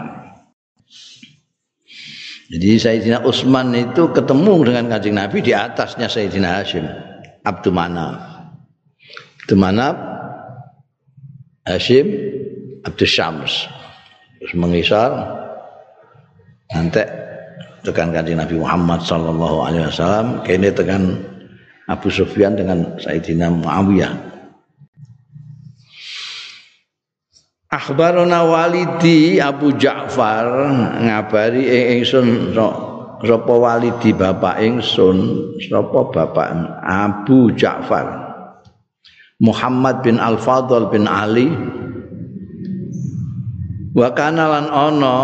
jadi 2.49 2.69
Sayyidina 2.79 3.27
Utsman 3.27 3.75
itu 3.75 4.15
ketemu 4.15 4.53
dengan 4.63 4.95
kanjeng 4.95 5.19
Nabi 5.19 5.43
di 5.43 5.51
atasnya 5.51 6.07
Sayyidina 6.07 6.63
Hashim 6.63 6.87
Abdul 7.43 7.75
Manaf 7.75 8.15
Abdul 9.43 9.59
Manaf 9.59 9.95
Hashim 11.67 12.07
Abdul 12.87 13.09
Syams. 13.11 13.67
Terus 14.39 14.53
mengisar 14.55 15.11
nanti 16.71 17.03
tekan 17.83 18.11
kanjeng 18.11 18.39
Nabi 18.39 18.59
Muhammad 18.59 19.01
sallallahu 19.03 19.57
alaihi 19.65 19.85
wasallam. 19.87 20.41
Kene 20.43 20.71
tekan 20.71 21.19
Abu 21.89 22.13
Sufyan 22.13 22.53
dengan 22.53 22.99
Sayyidina 23.01 23.49
Muawiyah. 23.49 24.13
Akhbarona 27.69 28.49
walidi 28.49 29.37
Abu 29.37 29.77
Ja'far 29.77 30.73
ngabari 31.05 31.69
ingsun 32.01 32.57
sapa 33.21 33.53
walidi 33.53 34.09
bapak 34.09 34.57
ingsun 34.57 35.17
sapa 35.69 36.09
bapak 36.09 36.49
Abu 36.81 37.53
Ja'far. 37.53 38.29
Muhammad 39.39 40.01
bin 40.01 40.17
Al-Fadl 40.17 40.89
bin 40.89 41.05
Ali. 41.05 41.53
Wa 43.93 44.13
kana 44.17 44.43
lan 44.49 44.65
ana 44.69 45.17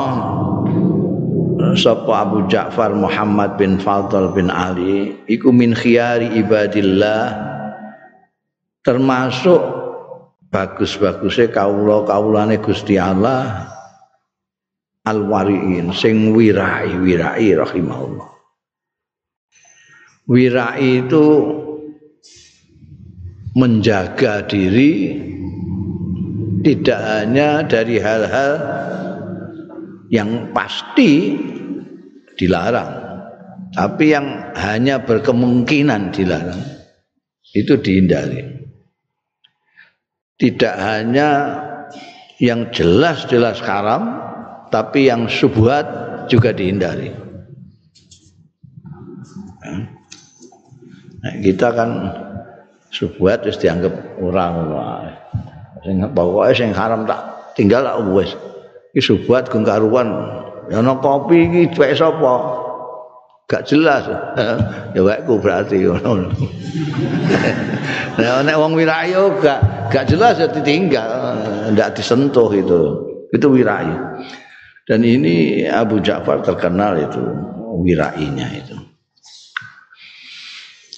sapa 1.73 2.21
Abu 2.21 2.45
Ja'far 2.45 2.93
Muhammad 2.93 3.58
bin 3.58 3.82
Fadl 3.82 4.30
bin 4.38 4.54
Ali 4.54 5.17
iku 5.25 5.49
min 5.49 5.73
khiyari 5.73 6.38
ibadillah 6.38 7.34
termasuk 8.86 9.58
bagus-bagusnya 10.54 11.49
kaula 11.49 12.06
kaulane 12.06 12.62
Gusti 12.62 13.01
Allah 13.01 13.65
al-wariin 15.10 15.89
sing 15.89 16.38
wirai 16.38 16.93
wirai 16.93 17.49
rahimahullah. 17.58 18.30
Wirai 20.25 21.06
itu 21.06 21.25
menjaga 23.54 24.41
diri 24.45 25.21
tidak 26.65 26.97
hanya 26.97 27.62
dari 27.62 28.01
hal-hal 28.01 28.54
yang 30.09 30.53
pasti 30.53 31.37
dilarang. 32.35 33.05
Tapi 33.75 34.05
yang 34.15 34.55
hanya 34.55 35.03
berkemungkinan 35.03 36.15
dilarang 36.15 36.63
itu 37.55 37.75
dihindari. 37.79 38.43
Tidak 40.35 40.75
hanya 40.75 41.29
yang 42.39 42.71
jelas-jelas 42.71 43.63
haram 43.63 44.19
tapi 44.71 45.07
yang 45.07 45.31
subhat 45.31 45.87
juga 46.27 46.51
dihindari. 46.51 47.11
Nah, 51.25 51.35
kita 51.41 51.67
kan 51.73 51.89
subhat 52.91 53.43
terus 53.43 53.57
dianggap 53.57 53.91
orang 54.21 54.53
sing 55.81 55.97
pokoke 56.13 56.53
sing 56.53 56.71
haram 56.75 57.03
tak 57.07 57.53
tinggal 57.57 57.81
lah 57.81 57.97
iki 58.95 59.03
subhat 59.03 59.51
karuan 59.51 60.08
ya 60.71 60.79
ana 60.79 60.95
kopi 61.03 61.51
iki 61.51 61.75
duwe 61.75 61.91
sapa? 61.91 62.63
Gak 63.45 63.67
jelas. 63.67 64.08
Ya 64.95 65.03
wekku 65.03 65.38
berarti 65.43 65.84
ngono. 65.84 66.31
Nah 68.15 68.39
nek 68.47 68.55
wong 68.55 68.79
wirayo 68.79 69.36
gak 69.43 69.91
gak 69.91 70.08
jelas 70.08 70.39
ya 70.39 70.47
ditinggal. 70.47 71.36
Ndak 71.75 71.99
disentuh 71.99 72.47
itu. 72.55 72.81
Itu 73.36 73.51
wirayu. 73.51 74.23
Dan 74.88 75.03
ini 75.03 75.67
Abu 75.67 75.99
Ja'far 75.99 76.39
terkenal 76.45 76.95
itu 76.95 77.21
wirainya 77.84 78.47
itu 78.55 78.85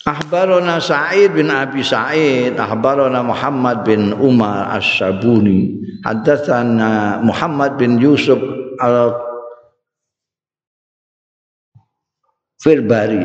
Ahbarona 0.08 0.80
Sa'id 0.80 1.36
bin 1.36 1.52
Abi 1.52 1.84
Sa'id 1.84 2.56
Ahbarona 2.56 3.20
Muhammad 3.20 3.84
bin 3.84 4.16
Umar 4.16 4.72
As-Sabuni 4.80 5.84
Haddatsana 6.08 7.20
Muhammad 7.20 7.76
bin 7.76 8.00
Yusuf 8.00 8.40
al 8.80 9.28
Firbari, 12.58 13.22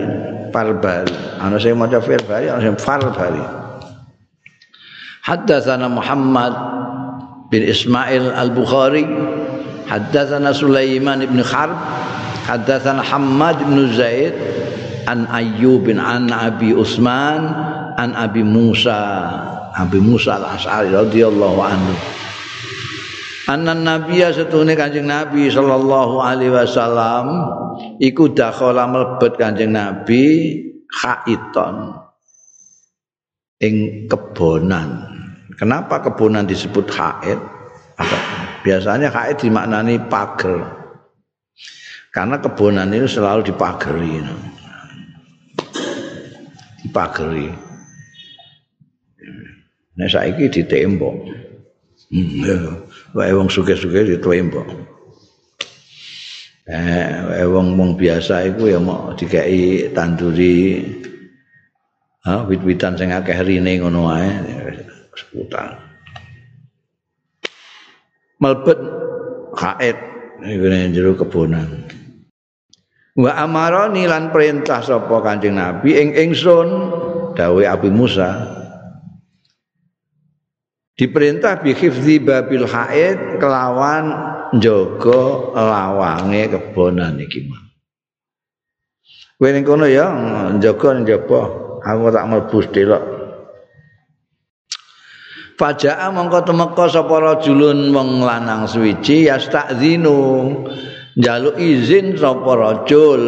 Farbari. 0.53 1.17
Ana 1.41 1.57
saya 1.57 1.73
maca 1.73 1.99
Firbari, 2.05 2.53
ana 2.53 2.61
saya 2.61 2.77
Farbari. 2.77 3.45
Haddatsana 5.25 5.89
Muhammad 5.89 6.53
bin 7.49 7.65
Ismail 7.65 8.29
Al-Bukhari, 8.29 9.09
haddatsana 9.89 10.53
Sulaiman 10.53 11.25
bin 11.25 11.41
Harb, 11.41 11.73
haddatsana 12.45 13.01
Hammad 13.01 13.57
bin 13.65 13.89
Zaid 13.97 14.37
an 15.07 15.27
Ayyub 15.29 15.87
bin 15.87 16.03
an 16.03 16.31
Abi 16.31 16.73
Utsman 16.73 17.43
an 17.99 18.17
Abi 18.17 18.43
Musa, 18.43 18.99
Abi 19.77 19.99
Musa 20.01 20.41
Al-Asy'ari 20.41 20.91
radhiyallahu 20.93 21.59
anhu. 21.61 21.95
Anna 23.51 23.75
Nabiya 23.75 24.31
setune 24.31 24.79
Kanjeng 24.79 25.11
Nabi 25.11 25.51
sallallahu 25.51 26.23
alaihi 26.23 26.55
wasallam 26.55 27.27
iku 27.99 28.31
dakhala 28.31 28.87
mlebet 28.87 29.35
Kanjeng 29.35 29.75
Nabi 29.75 30.23
khaiton 30.87 31.99
ing 33.59 34.07
kebonan. 34.07 35.11
Kenapa 35.59 36.03
kebonan 36.03 36.47
disebut 36.47 36.87
haid? 36.95 37.39
Biasanya 38.63 39.11
haid 39.11 39.43
dimaknani 39.43 39.99
pager. 40.07 40.63
Karena 42.15 42.39
kebonan 42.39 42.93
itu 42.93 43.19
selalu 43.19 43.53
dipageri. 43.53 44.23
Dipageri. 46.83 47.49
Nah 49.97 50.09
saiki 50.11 50.51
ditembok. 50.51 51.17
Wae 53.15 53.33
wong 53.33 53.49
suge-suge 53.49 54.03
ditembok. 54.17 54.67
Eh 56.67 57.47
wong 57.47 57.75
wong 57.75 57.91
biasa 57.99 58.47
iku 58.51 58.71
ya 58.71 58.79
mau 58.79 59.11
dikai 59.15 59.91
tanduri 59.91 60.79
ha 62.23 62.47
wit-witan 62.47 62.95
sing 62.95 63.11
akeh 63.11 63.35
rine 63.43 63.83
ngono 63.83 64.07
wae 64.11 64.31
seputar. 65.15 65.79
Melbet 68.43 68.79
haid 69.59 69.99
ning 70.43 70.91
jero 70.95 71.15
kebonan. 71.15 71.87
Wa 73.13 73.33
amarani 73.45 74.09
lan 74.09 74.33
perintah 74.33 74.81
sapa 74.81 75.21
Kanjeng 75.21 75.61
Nabi 75.61 76.01
ing 76.01 76.17
ingsun 76.17 76.69
dawuh 77.37 77.69
Abi 77.69 77.93
Musa. 77.93 78.61
Diperintah 80.97 81.61
bi 81.61 81.77
hifzi 81.77 82.21
babil 82.21 82.65
haid 82.65 83.37
kelawan 83.37 84.33
njaga 84.53 85.23
lawange 85.57 86.53
kebonan 86.53 87.17
iki 87.17 87.49
mah 87.49 87.63
kowe 89.41 89.49
ning 89.51 89.65
kono 89.65 89.89
ya 89.89 90.07
njaga 90.55 91.03
njaba 91.03 91.41
aku 91.83 92.07
tak 92.13 92.25
mlebu 92.29 92.59
delok 92.71 93.05
Fajaa 95.53 96.09
mongko 96.11 96.49
temeka 96.49 96.91
sapa 96.91 97.17
rajulun 97.23 97.93
wong 97.93 98.25
lanang 98.25 98.67
suwiji 98.67 99.29
yastazinu 99.29 100.15
njaluk 101.19 101.57
izin 101.61 102.17
sapa 102.17 102.53
rajul? 102.57 103.23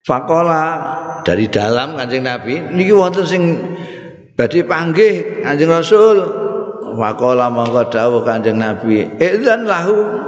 Fakola 0.00 0.64
dari 1.22 1.46
dalam 1.46 1.94
Kanjeng 1.94 2.26
Nabi. 2.26 2.58
Niki 2.74 2.90
wonten 2.90 3.22
sing 3.28 3.42
badhe 4.34 4.66
panggih 4.66 5.44
Kanjeng 5.44 5.70
Rasul. 5.70 6.18
Faqala 6.98 7.46
mongko 7.52 7.86
dawuh 7.86 8.26
Kanjeng 8.26 8.58
Nabi, 8.58 9.06
"Idzan 9.20 9.70
lahu." 9.70 10.26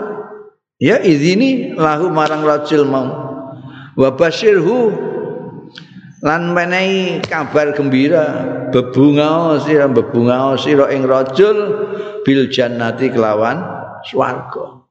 Ya 0.78 0.98
izini 0.98 1.74
lahu 1.78 2.10
marang 2.10 2.42
rajul 2.42 2.86
mau. 2.86 3.06
Wa 3.98 4.14
basyirhu 4.14 4.90
lan 6.22 6.54
menehi 6.54 7.18
kabar 7.26 7.74
gembira 7.74 8.46
bebungao 8.70 9.58
sira 9.58 9.90
bebungao 9.90 10.54
sira 10.54 10.86
ing 10.94 11.02
rajul 11.02 11.58
bil 12.22 12.46
jannati 12.46 13.10
kelawan 13.10 13.58
swarga. 14.06 14.86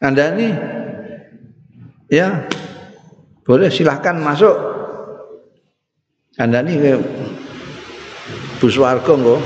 Andani 0.00 0.48
ya 2.08 2.48
boleh 3.44 3.68
silahkan 3.68 4.16
masuk 4.16 4.56
Andani 6.40 6.72
ke 6.80 6.92
buswarga 8.64 9.12
engko 9.12 9.36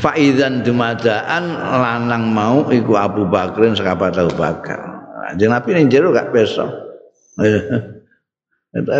Faizan 0.00 0.64
dumadaan 0.64 1.52
lanang 1.56 2.28
mau 2.28 2.64
iku 2.68 2.96
Abu 2.96 3.24
Bakrin 3.24 3.72
sekabat 3.72 4.20
Abu 4.20 4.36
Bakar. 4.36 4.93
Kanjeng 5.24 5.52
Nabi 5.56 5.70
ning 5.72 5.88
jero 5.88 6.12
gak 6.12 6.28
peso. 6.28 6.68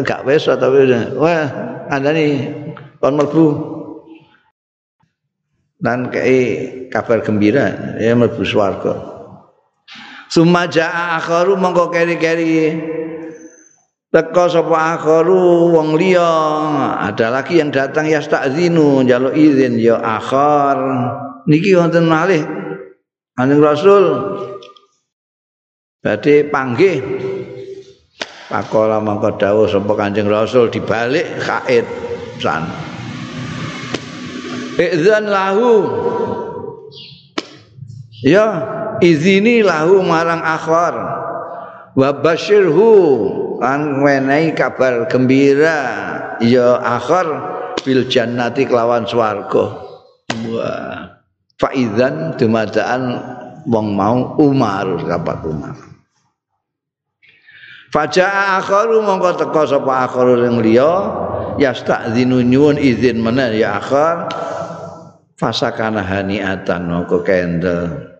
gak 0.08 0.24
peso 0.24 0.56
tapi 0.56 0.88
wah 1.20 1.44
andani 1.92 2.48
kon 2.96 3.20
mlebu. 3.20 3.46
Dan 5.84 6.08
kei 6.08 6.88
kabar 6.88 7.20
gembira 7.20 7.96
ya 8.00 8.16
mlebu 8.16 8.40
swarga. 8.40 8.96
Sumaja 10.32 11.20
akharu 11.20 11.60
mongko 11.60 11.92
keri-keri. 11.92 12.72
Teko 14.08 14.48
sapa 14.48 14.96
akharu 14.96 15.76
wong 15.76 16.00
liya. 16.00 16.32
Ada 17.04 17.28
lagi 17.28 17.60
yang 17.60 17.68
datang 17.68 18.08
ya 18.08 18.24
takzinu 18.24 19.04
njaluk 19.04 19.37
izin 19.37 19.76
ya 19.76 20.00
akhar. 20.00 20.80
Niki 21.44 21.76
wonten 21.76 22.08
malih 22.08 22.40
Kanjeng 23.37 23.60
Rasul 23.60 24.04
Berarti 26.05 26.45
panggih 26.53 27.01
Pakola 28.45 29.01
mangko 29.01 29.35
dawuh 29.40 29.67
sapa 29.67 29.88
Kanjeng 29.97 30.29
Rasul 30.29 30.69
dibalik 30.69 31.27
kait 31.43 31.88
san. 32.38 32.69
Idzan 34.79 35.27
lahu. 35.27 35.73
Ya, 38.21 38.47
izini 39.01 39.64
lahu 39.64 40.05
marang 40.05 40.45
akhar. 40.45 40.95
Wa 41.97 42.14
basyirhu 42.21 42.93
wenehi 44.05 44.53
kabar 44.53 45.09
gembira 45.09 45.81
ya 46.43 46.79
akhir 46.83 47.27
bil 47.87 48.05
jannati 48.11 48.67
kelawan 48.67 49.07
swarga 49.07 49.79
wah 50.51 51.23
faizan 51.57 52.35
dumadaan 52.35 53.21
wong 53.64 53.95
mau 53.95 54.35
Umar 54.43 55.07
kapat 55.07 55.38
Umar 55.47 55.93
Faja'a 57.94 58.59
akharu 58.59 59.07
mongko 59.07 59.38
teka 59.38 59.70
sapa 59.70 60.11
akharu 60.11 60.35
ring 60.35 60.59
liya 60.66 61.14
yastadzinu 61.62 62.42
nyuwun 62.42 62.74
izin 62.74 63.22
meneh 63.22 63.62
ya 63.62 63.78
akhir 63.78 64.35
fasakana 65.38 66.02
haniatan 66.02 66.90
mongko 66.90 67.22
kendel. 67.22 68.18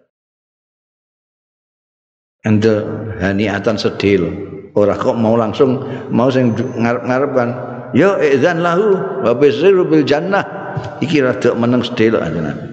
Kendel 2.39 2.87
haniatan 3.19 3.75
sedil 3.75 4.31
ora 4.79 4.95
kok 4.95 5.19
mau 5.19 5.35
langsung 5.35 5.83
mau 6.15 6.31
sing 6.31 6.55
ngarep-ngarep 6.55 7.31
kan 7.35 7.51
ya 7.99 8.15
idzan 8.23 8.63
lahu 8.63 8.95
wa 9.27 9.35
bisiru 9.35 9.91
bil 9.91 10.07
jannah. 10.07 10.63
Iki 11.03 11.19
rada 11.19 11.51
meneng 11.59 11.83
kanjeng 11.83 12.47
Nabi. 12.47 12.67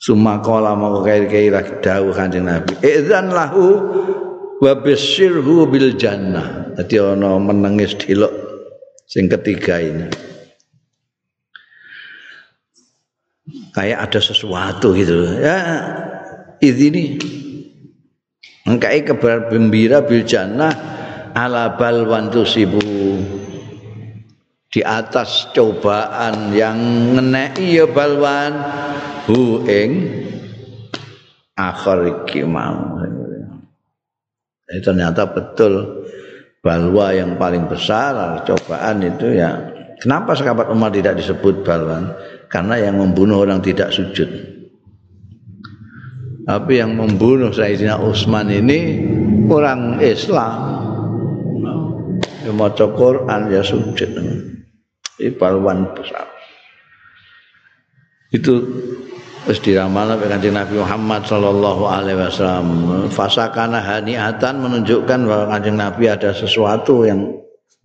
Suma 0.00 0.40
kala 0.40 0.72
mau 0.72 1.04
kair-kair 1.04 1.84
dawuh 1.84 2.16
kanjeng 2.16 2.48
Nabi 2.48 2.80
idzan 2.80 3.28
lahu 3.28 3.76
wa 4.62 4.72
bisirhu 4.78 5.66
bil 5.66 5.98
jannah. 5.98 6.70
Dadi 6.78 7.02
ana 7.02 7.42
menenge 7.42 7.98
sedelo 7.98 8.30
sing 9.10 9.26
ketiga 9.26 9.82
ini. 9.82 10.06
Kayak 13.74 14.06
ada 14.06 14.20
sesuatu 14.22 14.94
gitu. 14.94 15.42
Ya 15.42 15.58
izini 16.62 17.18
Engkai 18.62 19.02
kabar 19.02 19.50
gembira 19.50 20.06
bil 20.06 20.22
jannah 20.22 20.70
ala 21.34 21.74
balwan 21.74 22.30
tusibu 22.30 22.78
di 24.70 24.80
atas 24.86 25.50
cobaan 25.50 26.54
yang 26.54 26.78
ngeneki 27.18 27.82
ya 27.82 27.90
balwan. 27.90 28.54
Hu 29.26 29.66
ing 29.66 29.90
akhir 31.58 32.22
iki 32.22 32.46
mau. 32.46 33.02
Jadi 34.72 34.80
ternyata 34.80 35.28
betul 35.28 36.00
balwa 36.64 37.12
yang 37.12 37.36
paling 37.36 37.68
besar 37.68 38.40
cobaan 38.48 39.04
itu 39.04 39.36
ya. 39.36 39.68
Kenapa 40.00 40.32
sahabat 40.32 40.72
Umar 40.72 40.88
tidak 40.88 41.20
disebut 41.20 41.60
balwan 41.60 42.08
karena 42.48 42.80
yang 42.80 42.96
membunuh 42.96 43.44
orang 43.44 43.60
tidak 43.60 43.92
sujud. 43.92 44.32
Tapi 46.48 46.72
yang 46.80 46.96
membunuh 46.96 47.52
Sayyidina 47.52 48.00
Utsman 48.00 48.48
ini 48.48 49.04
orang 49.52 50.00
Islam. 50.00 50.80
Yang 52.48 52.56
mau 52.56 52.72
Quran 52.72 53.40
ya 53.52 53.60
sujud. 53.60 54.10
Ini 55.20 55.36
paluan 55.36 55.92
besar. 55.92 56.26
Itu 58.32 58.64
terus 59.42 59.58
diramal 59.58 60.14
oleh 60.14 60.30
Nabi 60.30 60.78
Muhammad 60.78 61.26
Sallallahu 61.26 61.82
Alaihi 61.86 62.18
Wasallam. 62.18 62.66
Fasakana 63.10 63.82
haniatan 63.82 64.62
menunjukkan 64.62 65.18
bahwa 65.26 65.44
kanjeng 65.50 65.76
Nabi 65.78 66.04
ada 66.06 66.30
sesuatu 66.30 67.02
yang 67.02 67.26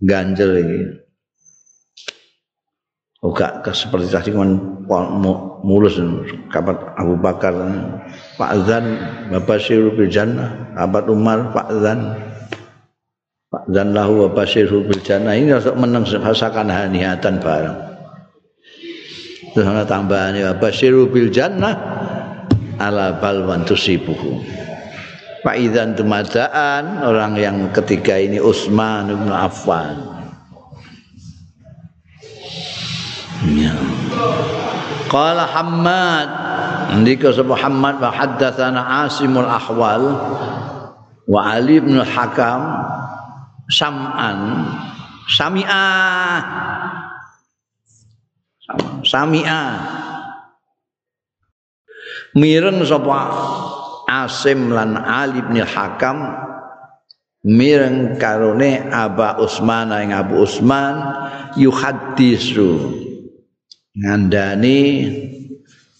ganjel 0.02 0.62
ini. 0.62 0.78
Oh 3.18 3.34
gak 3.34 3.66
seperti 3.74 4.06
tadi 4.14 4.30
kan 4.30 4.54
mulus. 5.66 5.98
Kapan 6.54 6.78
Abu 6.94 7.18
Bakar 7.18 7.50
Pak 8.38 8.52
Zan 8.62 8.84
Bapak 9.34 9.58
Syiru 9.58 9.90
bil 9.98 10.06
Jannah. 10.06 10.78
Abad 10.78 11.10
Umar 11.10 11.50
Pak 11.50 11.68
Zan. 11.82 12.14
Pak 13.50 13.64
Zan 13.74 13.90
lahu 13.90 14.30
Bapak 14.30 14.46
Syiru 14.46 14.86
bil 14.86 15.02
Jannah. 15.02 15.34
Ini 15.34 15.58
untuk 15.58 15.74
menang 15.74 16.06
rasakan 16.06 16.70
haniatan 16.70 17.42
bareng 17.42 17.87
terus 19.58 19.74
ada 19.74 19.82
tambahan 19.82 20.38
ya 20.38 20.54
Bapak 20.54 20.70
Syiru 20.70 21.10
bil 21.10 21.34
Jannah 21.34 21.74
ala 22.78 23.18
balwan 23.18 23.66
tusibuhu. 23.66 24.38
Pak 25.42 25.58
Idzan 25.58 25.98
tumadaan 25.98 27.02
orang 27.02 27.34
yang 27.34 27.66
ketiga 27.74 28.22
ini 28.22 28.38
Utsman 28.38 29.10
bin 29.10 29.34
Affan. 29.34 29.98
Ya. 33.50 33.74
Qala 35.10 35.50
Hammad 35.50 36.28
ndika 37.02 37.34
sapa 37.34 37.58
Hammad 37.58 37.98
wa 37.98 38.14
haddatsana 38.14 39.10
Asimul 39.10 39.42
Ahwal 39.42 40.02
wa 41.26 41.40
Ali 41.50 41.82
bin 41.82 41.98
Hakam 41.98 42.62
sam'an 43.66 44.70
sami'a. 49.04 49.64
Mireng 52.36 52.84
sapa 52.84 53.18
Asim 54.08 54.72
lan 54.72 54.96
Ali 54.96 55.44
bin 55.44 55.60
Hakam 55.60 56.48
mireng 57.44 58.16
karone 58.16 58.88
Aba 58.88 59.36
Usman 59.40 59.92
ing 60.00 60.10
Abu 60.16 60.42
Usman 60.42 60.96
yuhaddisu 61.60 62.98
ngandani 63.96 64.80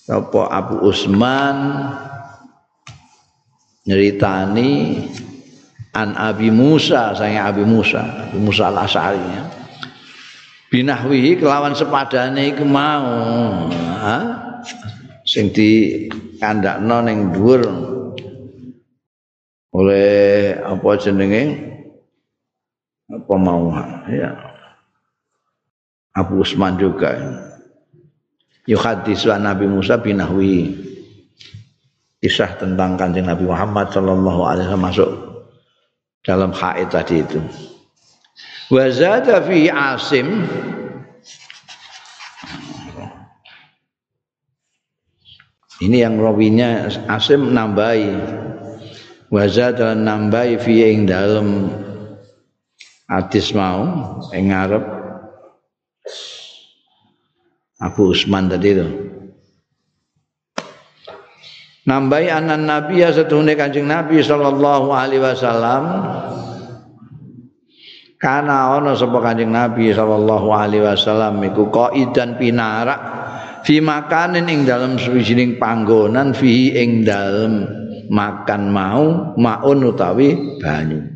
apa 0.08 0.40
Abu 0.48 0.88
Usman 0.88 1.56
nyeritani 3.84 5.04
an 5.92 6.16
Abi 6.16 6.48
Musa 6.48 7.12
saya 7.12 7.48
Abi 7.52 7.64
Musa 7.64 8.28
Abu 8.32 8.40
Musa 8.40 8.72
al 8.72 8.78
Binahwihi 10.68 11.40
kelawan 11.40 11.72
sepadane 11.72 12.52
iku 12.52 12.64
mau. 12.68 13.68
Ha? 13.72 14.18
Sing 15.24 15.48
di 15.52 16.04
kandakno 16.36 17.04
ning 17.04 17.32
dhuwur. 17.32 17.62
Oleh 19.72 20.56
apa 20.60 20.88
jenenge? 21.00 21.44
Apa 23.08 23.34
mau? 23.36 23.72
Ya. 24.12 24.36
Abu 26.12 26.44
Usman 26.44 26.76
juga. 26.76 27.16
Ya. 27.16 27.48
yuhadisu 28.68 29.32
Nabi 29.40 29.64
Musa 29.64 29.96
binahwi. 29.96 30.84
Kisah 32.18 32.58
tentang 32.58 32.98
kanjeng 32.98 33.30
Nabi 33.30 33.46
Muhammad 33.46 33.94
Shallallahu 33.94 34.42
Alaihi 34.42 34.66
Wasallam 34.68 34.84
masuk 34.84 35.10
dalam 36.26 36.50
haid 36.50 36.90
tadi 36.90 37.22
itu. 37.22 37.38
wa 38.68 38.84
zada 38.92 39.40
fi 39.44 39.68
asim. 39.72 40.28
Ini 45.78 46.02
yang 46.02 46.18
rawinya 46.18 46.90
asim 47.06 47.54
nambahi. 47.54 48.10
Wa 49.30 49.44
zada 49.46 49.94
nambahi 49.94 50.58
fi 50.58 50.74
ing 50.90 51.06
dalem 51.06 51.70
hadis 53.08 53.54
mau 53.56 54.20
ing 54.34 54.52
arep 54.52 54.84
Abu 57.78 58.10
Usman 58.10 58.50
tadi 58.50 58.68
itu. 58.74 58.88
Nambahi 61.88 62.28
anan 62.28 62.68
nabi 62.68 63.00
ya 63.00 63.14
setuhne 63.14 63.56
Kanjeng 63.56 63.88
nabi 63.88 64.20
sallallahu 64.20 64.92
alaihi 64.92 65.24
wasallam. 65.24 65.84
Karena 68.18 68.74
ana 68.74 68.98
sapa 68.98 69.22
Kanjeng 69.22 69.54
Nabi 69.54 69.94
sallallahu 69.94 70.50
alaihi 70.50 70.82
wasallam 70.82 71.38
iku 71.46 71.70
qaidan 71.70 72.34
pinarak 72.34 72.98
fi 73.62 73.78
makanin 73.78 74.50
ing 74.50 74.66
dalam 74.66 74.98
suwijining 74.98 75.62
panggonan 75.62 76.34
fi 76.34 76.74
ing 76.74 77.06
dalam 77.06 77.62
makan 78.10 78.62
mau 78.74 79.06
maun 79.38 79.78
utawi 79.86 80.58
banyu. 80.58 81.14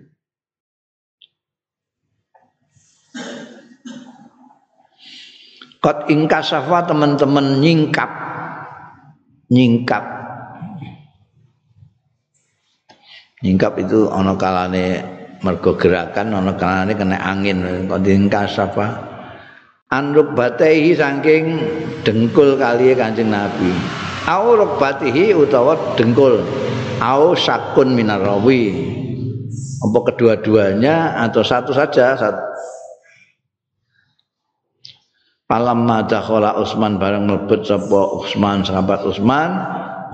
Kot 5.83 6.07
ingkasafa 6.07 6.87
teman-teman 6.87 7.59
nyingkap 7.59 8.11
nyingkap. 9.51 10.05
Nyingkap 13.43 13.75
itu 13.83 14.07
ono 14.07 14.39
kalane 14.39 15.03
mergo 15.43 15.75
gerakan 15.75 16.39
ana 16.39 16.55
kalane 16.55 16.95
kena 16.95 17.19
angin. 17.19 17.87
Kok 17.91 18.01
ingkasafa 18.03 18.87
anruk 19.93 20.33
batehi 20.33 20.97
saking 20.97 21.45
dengkul 22.07 22.57
kali 22.57 22.95
Kanjeng 22.97 23.29
Nabi. 23.29 23.71
Au 24.31 24.55
rukbatihi 24.55 25.35
utawa 25.35 25.99
dengkul. 25.99 26.41
Au 27.03 27.35
sakun 27.35 27.99
minarawi. 27.99 28.95
Apa 29.83 29.99
kedua-duanya 30.15 31.19
atau 31.27 31.43
satu 31.43 31.75
saja? 31.75 32.15
Palam 35.51 35.85
madakhala 35.85 36.57
Utsman 36.63 36.97
bareng 36.97 37.29
mlebet 37.29 37.67
sapa 37.67 38.01
Utsman 38.15 38.63
sahabat 38.65 39.05
Utsman 39.05 39.51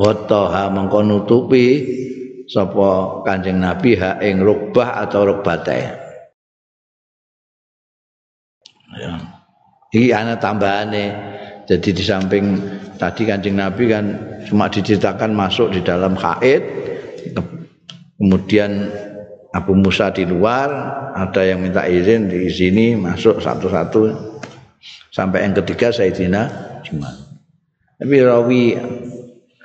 wataha 0.00 0.72
mengko 0.72 1.04
nutupi 1.04 1.84
sapa 2.48 3.22
Kanjeng 3.28 3.60
Nabi 3.60 3.94
ha 4.00 4.16
ing 4.24 4.40
rukbah 4.40 5.04
atau 5.04 5.28
rukbate. 5.28 5.80
Ya. 8.98 9.12
Iki 9.92 10.08
ana 10.16 10.40
tambahane. 10.40 11.36
Jadi 11.68 11.92
di 11.92 12.00
samping 12.00 12.44
tadi 12.96 13.28
Kanjeng 13.28 13.60
Nabi 13.60 13.92
kan 13.92 14.04
cuma 14.48 14.72
diceritakan 14.72 15.36
masuk 15.36 15.76
di 15.76 15.84
dalam 15.84 16.16
haid 16.16 16.64
kemudian 18.18 18.90
Abu 19.54 19.72
Musa 19.72 20.12
di 20.12 20.28
luar, 20.28 20.68
ada 21.16 21.40
yang 21.40 21.64
minta 21.64 21.88
izin 21.88 22.28
di 22.28 22.52
sini 22.52 22.98
masuk 22.98 23.40
satu-satu 23.40 24.28
Sampai 25.08 25.42
yang 25.42 25.56
ketiga 25.56 25.90
Sayyidina 25.90 26.46
Jumat. 26.86 27.10
Tapi 27.98 28.16
rawi 28.22 28.78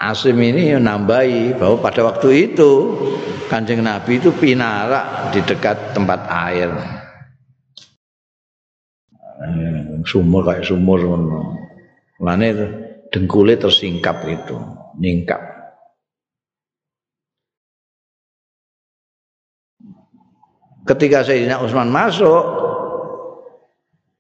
Asim 0.04 0.36
ini 0.44 0.76
nambahi 0.76 1.56
bahwa 1.56 1.80
pada 1.80 2.04
waktu 2.04 2.52
itu 2.52 2.72
Kanjeng 3.48 3.88
Nabi 3.88 4.20
itu 4.20 4.36
pinarak 4.36 5.32
di 5.32 5.40
dekat 5.48 5.96
tempat 5.96 6.28
air. 6.28 6.72
Sumur 10.04 10.44
kayak 10.44 10.68
sumur 10.68 11.00
Lane 12.20 12.50
dengkulnya 13.12 13.68
tersingkap 13.68 14.24
itu, 14.28 14.56
nyingkap. 15.00 15.40
Ketika 20.84 21.24
Sayyidina 21.24 21.64
Utsman 21.64 21.92
masuk, 21.92 22.44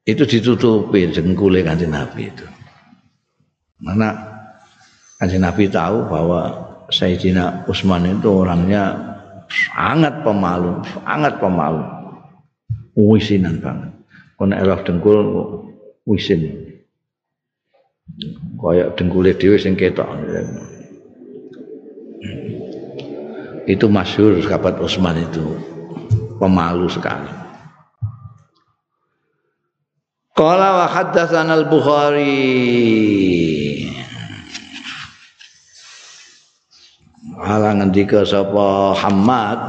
itu 0.03 0.23
ditutupi 0.23 1.11
jengkule 1.11 1.63
kanjeng 1.63 1.91
Nabi 1.91 2.31
itu. 2.31 2.47
Mana 3.83 4.32
kanjeng 5.23 5.39
Nabi 5.39 5.71
tahu 5.71 6.03
bahwa 6.11 6.51
Sayyidina 6.91 7.63
Utsman 7.63 8.03
itu 8.11 8.27
orangnya 8.27 8.91
sangat 9.47 10.19
pemalu, 10.27 10.83
sangat 10.99 11.39
pemalu. 11.39 11.79
Wisinan 12.99 13.63
banget. 13.63 13.95
Kena 14.35 14.59
elah 14.59 14.83
dengkul 14.83 15.23
wisin. 16.03 16.75
Kayak 18.59 18.99
dengkule 18.99 19.31
dhewe 19.31 19.55
sing 19.55 19.79
ketok. 19.79 20.11
Itu 23.63 23.87
masyhur 23.87 24.43
sahabat 24.43 24.83
Utsman 24.83 25.23
itu 25.23 25.55
pemalu 26.35 26.91
sekali. 26.91 27.31
Qala 30.35 30.83
wa 30.83 30.91
haddatsana 30.91 31.55
al-Bukhari. 31.63 32.35
Ala 37.43 37.75
ngendika 37.75 38.23
sapa 38.23 38.95
Hamad 38.95 39.59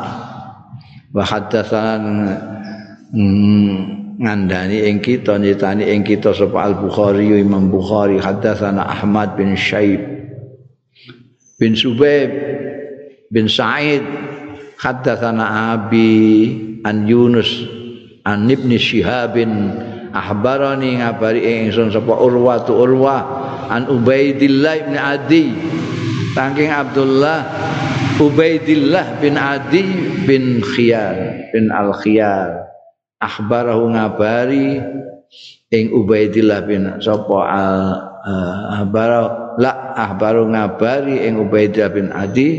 wa 1.10 1.22
haddatsana 1.26 2.38
mm, 3.10 3.74
ngandani 4.22 4.86
ing 4.86 5.02
kita 5.02 5.34
nyitani 5.42 5.90
ing 5.90 6.06
kita 6.06 6.30
sapa 6.30 6.70
Al-Bukhari 6.70 7.34
Imam 7.34 7.74
Bukhari 7.74 8.22
haddatsana 8.22 8.86
Ahmad 8.86 9.34
bin 9.34 9.58
Syaib 9.58 10.06
bin 11.58 11.74
Subaib 11.74 12.30
bin 13.34 13.50
Sa'id 13.50 14.06
haddatsana 14.78 15.74
Abi 15.74 16.54
an 16.86 17.10
Yunus 17.10 17.50
an 18.22 18.46
Ibn 18.46 18.70
Shihabin 18.78 19.50
ahbarani 20.14 21.02
ngabari 21.02 21.42
ingsun 21.42 21.90
sapa 21.90 22.22
Urwa 22.22 22.62
tu 22.62 22.78
Urwa 22.78 23.18
an 23.66 23.90
Ubaidillah 23.90 24.74
bin 24.86 24.94
Adi 24.94 25.46
saking 26.34 26.70
Abdullah 26.74 27.46
Ubaidillah 28.18 29.22
bin 29.22 29.38
Adi 29.38 29.86
bin 30.26 30.58
Khiyar 30.58 31.50
bin 31.54 31.70
Al 31.70 31.94
Khiyar 32.02 32.66
ahbarahu 33.22 33.94
ngabari 33.94 34.82
ing 35.70 35.94
Ubaidillah 35.94 36.66
bin 36.66 36.98
sapa 36.98 37.38
al 37.46 37.78
uh, 38.26 38.82
ahbara 38.82 39.20
la 39.62 39.94
ahbaru 39.94 40.50
ngabari 40.50 41.22
ing 41.22 41.38
Ubaidillah 41.38 41.90
bin 41.94 42.10
Adi 42.10 42.50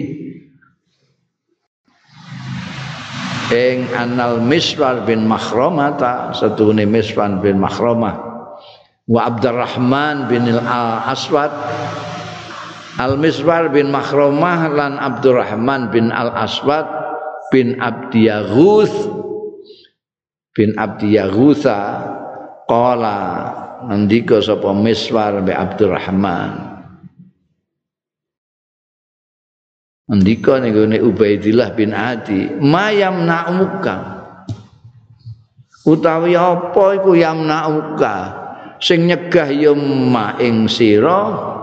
ing 3.51 3.91
anal 3.91 4.39
miswar 4.39 5.03
bin 5.03 5.27
makhramah 5.27 5.99
ta 5.99 6.11
satune 6.31 6.87
miswan 6.87 7.43
bin 7.43 7.59
makhramah 7.59 8.15
wa 9.05 9.21
abdurrahman 9.21 10.31
bin 10.31 10.47
al 10.49 11.11
aswad 11.11 11.51
al 12.99 13.19
miswar 13.19 13.71
bin 13.71 13.91
makhramah 13.91 14.71
lan 14.71 14.95
abdurrahman 14.99 15.91
bin 15.91 16.11
al 16.11 16.31
aswad 16.35 16.87
bin 17.51 17.75
abdiyaghus 17.79 18.91
bin 20.55 20.71
abdiyaghusa 20.79 21.77
qala 22.65 23.19
ngendika 23.91 24.39
sapa 24.39 24.71
miswar 24.71 25.43
bi 25.43 25.51
abdurrahman 25.51 26.75
Andika 30.05 30.61
niku 30.61 30.85
Ubaidillah 30.85 31.73
bin 31.73 31.89
Adi, 31.89 32.45
mayam 32.61 33.25
na'muka. 33.25 34.21
Utawi 35.85 36.37
apa 36.37 36.97
iku 36.97 37.17
yamna'uka 37.17 38.15
sing 38.81 39.05
nyegah 39.05 39.49
ya 39.53 39.73
ma 39.77 40.33
ing 40.41 40.65
sira 40.65 41.54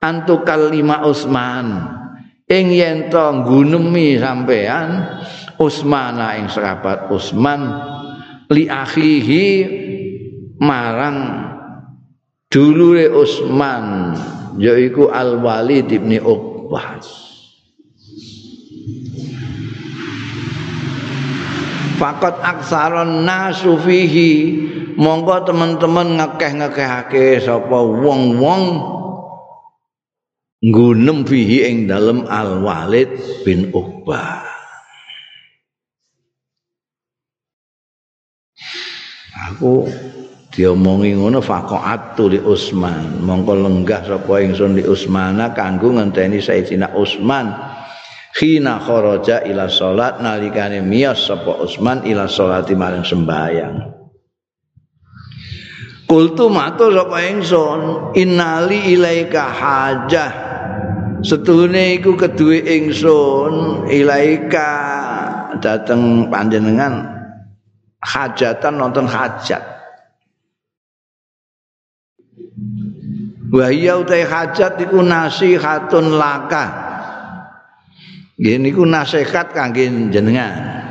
antu 0.00 0.42
kalima 0.42 1.04
Utsman. 1.04 2.00
Ing 2.50 2.74
yen 2.74 3.12
to 3.14 3.24
nggunemi 3.30 4.18
sampean 4.18 5.06
Utsmana 5.60 6.34
ing 6.40 6.50
sahabat 6.50 7.06
Utsman 7.12 7.62
li 8.50 8.66
akhihi 8.66 9.46
marang 10.58 11.46
dulure 12.50 13.06
Utsman 13.12 14.18
yaiku 14.58 15.14
Al 15.14 15.38
Walid 15.38 15.86
bin 15.86 16.10
Uqbah. 16.18 16.98
Fakot 22.00 22.36
aksaron 22.40 23.28
nasu 23.28 23.76
fihi 23.84 24.32
monggo 24.96 25.44
teman-teman 25.44 26.16
ngekeh-ngekehake 26.16 27.44
sapa 27.44 27.76
wong-wong 27.76 28.64
nggunem 30.60 31.24
fihi 31.24 31.64
ing 31.68 31.76
dalem 31.88 32.28
Al 32.28 32.60
Walid 32.60 33.10
bin 33.44 33.72
Uqbah. 33.72 34.44
Aku 39.50 39.88
diomongi 40.52 41.16
ngono 41.16 41.40
faqatu 41.40 42.28
li 42.28 42.40
Utsman 42.42 43.24
mongko 43.24 43.56
lenggah 43.56 44.04
sapa 44.04 44.42
ingsun 44.44 44.76
li 44.76 44.84
Utsmana 44.84 45.56
kanggo 45.56 45.96
ngenteni 45.96 46.42
Sayyidina 46.42 46.92
Utsman 46.92 47.48
khina 48.36 48.78
kharaja 48.84 49.42
ila 49.48 49.66
salat 49.66 50.20
nalikane 50.20 50.84
miyas 50.84 51.24
sapa 51.24 51.64
Utsman 51.64 52.04
ila 52.04 52.28
salati 52.28 52.76
maring 52.76 53.06
sembahyang. 53.06 53.76
Kultu 56.04 56.50
matur 56.50 56.90
sapa 56.90 57.18
ingsun 57.30 57.80
innali 58.18 58.92
ilaika 58.98 59.44
hajah 59.46 60.30
setuhune 61.20 62.00
iku 62.00 62.16
keduwe 62.16 62.64
ingsun 62.64 63.84
ilaika 63.88 64.70
dateng 65.60 66.32
panjenengan 66.32 67.08
hajatan 68.00 68.74
nonton 68.80 69.06
hajat 69.08 69.80
Wahia 73.50 73.98
utai 73.98 74.22
hajat 74.22 74.78
iku 74.78 75.02
nasihatun 75.02 76.14
laka. 76.14 76.70
Gini 78.38 78.70
ku 78.70 78.86
nasihat 78.86 79.50
kangge 79.50 79.90
jenengan. 80.14 80.86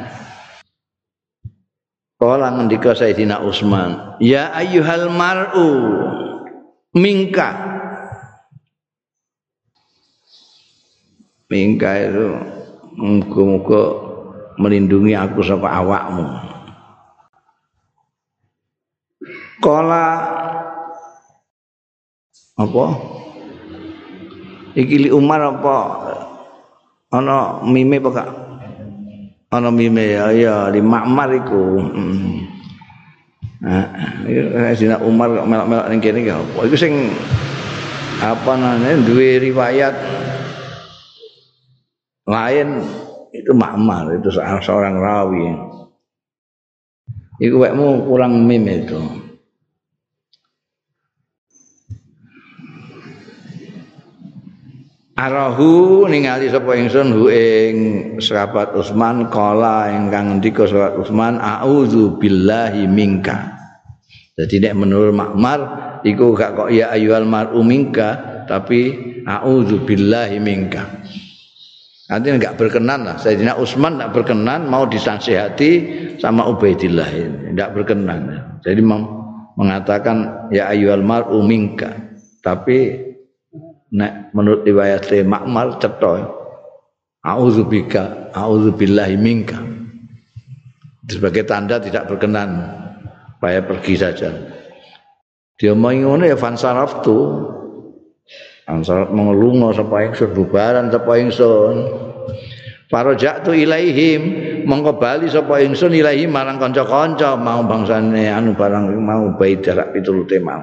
Kala 2.19 2.51
ngendika 2.51 2.91
Sayyidina 2.91 3.39
Utsman, 3.47 4.19
"Ya 4.19 4.51
ayyuhal 4.51 5.07
mar'u 5.07 5.71
minka." 6.91 7.78
Minka 11.49 11.97
itu 11.97 12.29
muga-muga 12.93 13.81
melindungi 14.61 15.17
aku 15.17 15.41
saka 15.41 15.65
awakmu. 15.65 16.29
Kala 19.57 20.05
apa? 22.53 22.85
Iki 24.77 24.95
li 25.07 25.09
Umar 25.09 25.41
apa? 25.41 25.77
Ana 27.09 27.65
mime 27.65 27.97
apa 27.97 28.09
gak 28.13 28.29
ana 29.49 29.73
mime 29.73 30.05
ya 30.05 30.29
ya 30.29 30.55
di 30.69 30.77
Makmar 30.85 31.33
iku. 31.33 31.81
Hmm. 31.81 32.45
nah 33.59 33.89
iki 34.69 34.85
Umar 35.01 35.33
kok 35.33 35.49
melok-melok 35.49 35.87
ning 35.89 35.97
kene 35.97 36.29
apa? 36.29 36.59
Iku 36.69 36.77
sing 36.77 37.09
apa 38.21 38.53
namanya 38.53 39.01
duwe 39.01 39.41
riwayat 39.41 39.97
lain 42.29 42.85
itu 43.33 43.51
Makmar 43.57 44.21
itu 44.21 44.29
seorang 44.37 45.01
rawi 45.01 45.49
Iku 47.39 47.55
wekmu 47.55 48.03
kurang 48.03 48.43
mime 48.43 48.83
itu. 48.83 48.99
Arahu 55.15 56.03
ningali 56.07 56.51
sapa 56.51 56.75
ingsun 56.75 57.15
hu 57.15 57.31
ing 57.31 57.75
sahabat 58.19 58.75
Utsman 58.75 59.31
kala 59.31 59.87
ingkang 59.91 60.35
ngendika 60.35 60.67
sahabat 60.67 60.99
Utsman 60.99 61.39
auzu 61.39 62.19
billahi 62.19 62.87
minka. 62.87 63.55
Jadi 64.35 64.63
nek 64.63 64.75
menurut 64.75 65.15
Makmar 65.15 65.59
iku 66.07 66.35
gak 66.35 66.55
kok 66.59 66.69
ya 66.71 66.91
ayyuhal 66.91 67.27
mar'u 67.27 67.63
minka 67.63 68.43
tapi 68.47 68.95
auzu 69.23 69.83
billahi 69.87 70.43
minka. 70.43 70.87
Artinya 72.09 72.35
enggak 72.41 72.57
berkenan 72.57 73.05
lah. 73.05 73.15
Sayyidina 73.21 73.53
Utsman 73.61 74.01
enggak 74.01 74.13
berkenan 74.17 74.65
mau 74.65 74.89
disasihati 74.89 75.71
sama 76.17 76.49
Ubaidillah 76.49 77.09
ini. 77.13 77.53
Enggak 77.53 77.77
berkenan. 77.77 78.21
Jadi 78.65 78.81
mengatakan 79.55 80.49
ya 80.49 80.73
ayyuhal 80.73 81.05
mar'u 81.05 81.45
minka. 81.45 81.93
Tapi 82.41 83.09
nek 83.93 84.33
menurut 84.33 84.65
riwayat 84.65 85.05
Makmal 85.25 85.77
cetha 85.77 86.39
audzubika 87.25 88.31
audzubillahi 88.31 89.17
minka 89.19 89.59
sebagai 91.09 91.43
tanda 91.43 91.81
tidak 91.81 92.07
berkenan 92.07 92.69
supaya 93.35 93.59
pergi 93.65 93.95
saja 93.99 94.29
dia 95.59 95.73
mau 95.75 95.91
ngono 95.91 96.23
ya 96.23 96.39
fansaraf 96.39 97.03
tu 98.69 98.85
fansaraf 98.85 99.09
mengelungo 99.09 99.73
sapa 99.73 100.05
ingsun 100.05 100.29
bubaran 100.37 100.93
sapa 100.93 101.17
ingsun. 101.17 101.75
Farojak 102.89 103.45
tu 103.45 103.53
ilaihim 103.53 104.21
mongko 104.69 105.01
bali 105.01 105.25
sapa 105.25 105.61
ingsun 105.65 105.93
ilahi 105.93 106.29
marang 106.29 106.61
kanca-kanca 106.61 107.33
mau 107.33 107.65
bangsane 107.65 108.29
anu 108.29 108.53
barang 108.53 108.93
mau 109.01 109.33
bayi 109.33 109.57
jarak 109.57 109.89
pitulute 109.89 110.37
mau. 110.37 110.61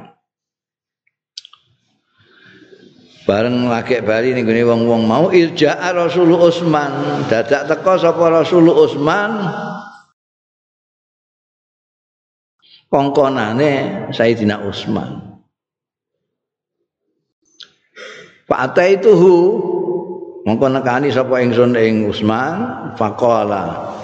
Bareng 3.27 3.67
lagi 3.67 3.99
bali 4.07 4.39
ning 4.39 4.47
gone 4.47 4.63
wong-wong 4.63 5.03
mau 5.03 5.25
irja'a 5.35 5.91
Rasul 5.91 6.31
Utsman 6.31 7.27
dadak 7.27 7.67
teko 7.67 7.99
sapa 7.99 8.23
Rasul 8.31 8.71
Utsman 8.71 9.51
kongkonane 12.87 14.07
Sayyidina 14.15 14.63
Utsman 14.63 15.26
Pak 18.47 18.79
itu 18.79 19.11
hu 19.11 19.37
mongko 20.47 20.67
nekani 20.71 21.11
sapa 21.11 21.43
ingsun 21.43 21.75
ing 21.75 22.07
Utsman 22.07 22.95
faqala 22.95 23.95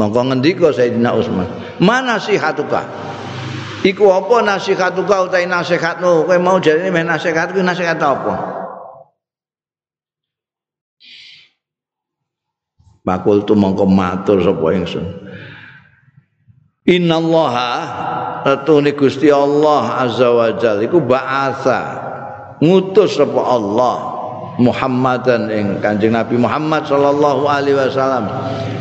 mongko 0.00 0.32
ngendika 0.32 0.72
Sayyidina 0.72 1.12
Utsman 1.12 1.44
mana 1.84 2.16
sihatuka 2.16 3.04
Iku 3.84 4.08
apa 4.08 4.40
nasihatuka 4.40 5.28
utahe 5.28 5.44
nasihatmu? 5.44 6.24
Kowe 6.24 6.40
mau 6.40 6.56
jarene 6.56 6.88
meh 6.88 7.04
nasihat 7.04 7.52
ku 7.52 7.60
nasihat 7.60 8.00
apa? 8.00 8.34
Makul 13.04 13.44
tu 13.44 13.52
mongko 13.52 13.84
matur 13.84 14.40
sapa 14.40 14.72
ingsun. 14.72 15.04
Innallaha 16.88 17.72
atune 18.48 18.96
Gusti 18.96 19.28
Allah 19.28 20.00
azza 20.00 20.32
wa 20.32 20.48
jalla 20.56 20.80
iku 20.84 21.04
ba'atsa 21.04 21.80
ngutus 22.64 23.20
sapa 23.20 23.42
Allah 23.44 23.96
Muhammadan 24.56 25.50
ing 25.50 25.66
Kanjeng 25.82 26.14
Nabi 26.14 26.38
Muhammad 26.38 26.86
sallallahu 26.86 27.44
alaihi 27.44 27.76
wasallam. 27.76 28.30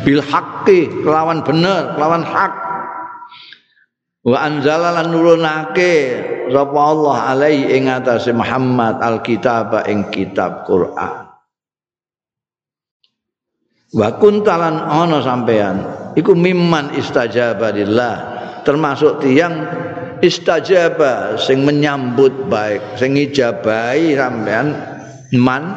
Bil 0.05 0.21
haqqi 0.21 0.87
kelawan 1.01 1.41
bener 1.41 1.97
kelawan 1.97 2.21
hak. 2.21 2.53
Wa 4.23 4.37
anzala 4.39 4.95
lan 5.01 5.11
nurunake 5.11 5.93
sapa 6.53 6.79
Allah 6.79 7.17
alaihi 7.35 7.73
ing 7.75 7.91
atase 7.91 8.31
Muhammad 8.31 9.01
alkitab 9.01 9.83
ing 9.89 10.07
kitab 10.13 10.63
Quran. 10.69 11.27
Wa 13.93 14.09
kuntalan 14.17 14.77
ana 14.77 15.21
sampean 15.21 15.75
iku 16.17 16.33
mimman 16.33 16.97
istajaba 16.97 17.69
termasuk 18.65 19.21
tiang 19.21 19.53
istajaba 20.23 21.35
sing 21.35 21.67
menyambut 21.67 22.47
baik 22.47 22.95
sing 22.95 23.19
ijabahi 23.19 24.15
sampean 24.15 24.71
man 25.35 25.75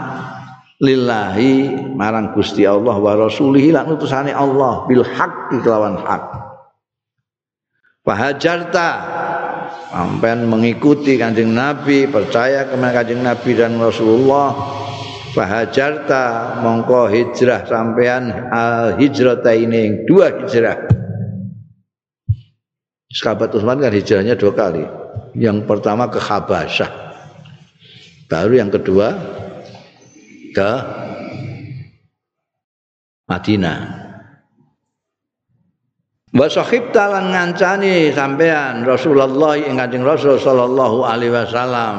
lillahi 0.79 1.75
marang 1.99 2.31
Gusti 2.31 2.63
Allah 2.63 2.95
wa 2.95 3.13
rasulihi 3.19 3.75
lan 3.75 3.91
utusane 3.91 4.31
Allah 4.31 4.87
bil 4.87 5.03
haqqi 5.03 5.59
kelawan 5.67 5.99
hak. 5.99 6.25
Fahajarta 8.07 8.89
sampean 9.91 10.47
mengikuti 10.47 11.19
kanjeng 11.19 11.51
Nabi 11.51 12.07
percaya 12.07 12.71
kepada 12.71 13.03
kanjeng 13.03 13.27
Nabi 13.27 13.51
dan 13.59 13.83
Rasulullah. 13.83 14.55
Fahajarta 15.35 16.57
mongko 16.65 17.13
hijrah 17.13 17.67
sampean 17.69 18.31
al 18.49 18.97
hijrata 18.97 19.53
ini 19.53 20.07
dua 20.09 20.33
hijrah 20.33 21.06
sahabat 23.17 23.57
Utsman 23.57 23.81
kan 23.81 23.93
hijrahnya 23.93 24.37
dua 24.37 24.53
kali. 24.53 24.85
Yang 25.37 25.65
pertama 25.65 26.09
ke 26.13 26.21
Habasyah 26.21 27.07
baru 28.27 28.55
yang 28.59 28.71
kedua 28.71 29.15
ke 30.55 30.71
Madinah. 33.27 33.81
Wa 36.37 36.47
sahib 36.53 36.93
talan 36.93 37.33
ngancani 37.33 38.13
sampean 38.13 38.85
Rasulullah 38.85 39.57
ing 39.57 39.81
Kanjeng 39.81 40.05
Rasul 40.05 40.37
sallallahu 40.37 41.07
alaihi 41.07 41.33
wasallam. 41.33 41.97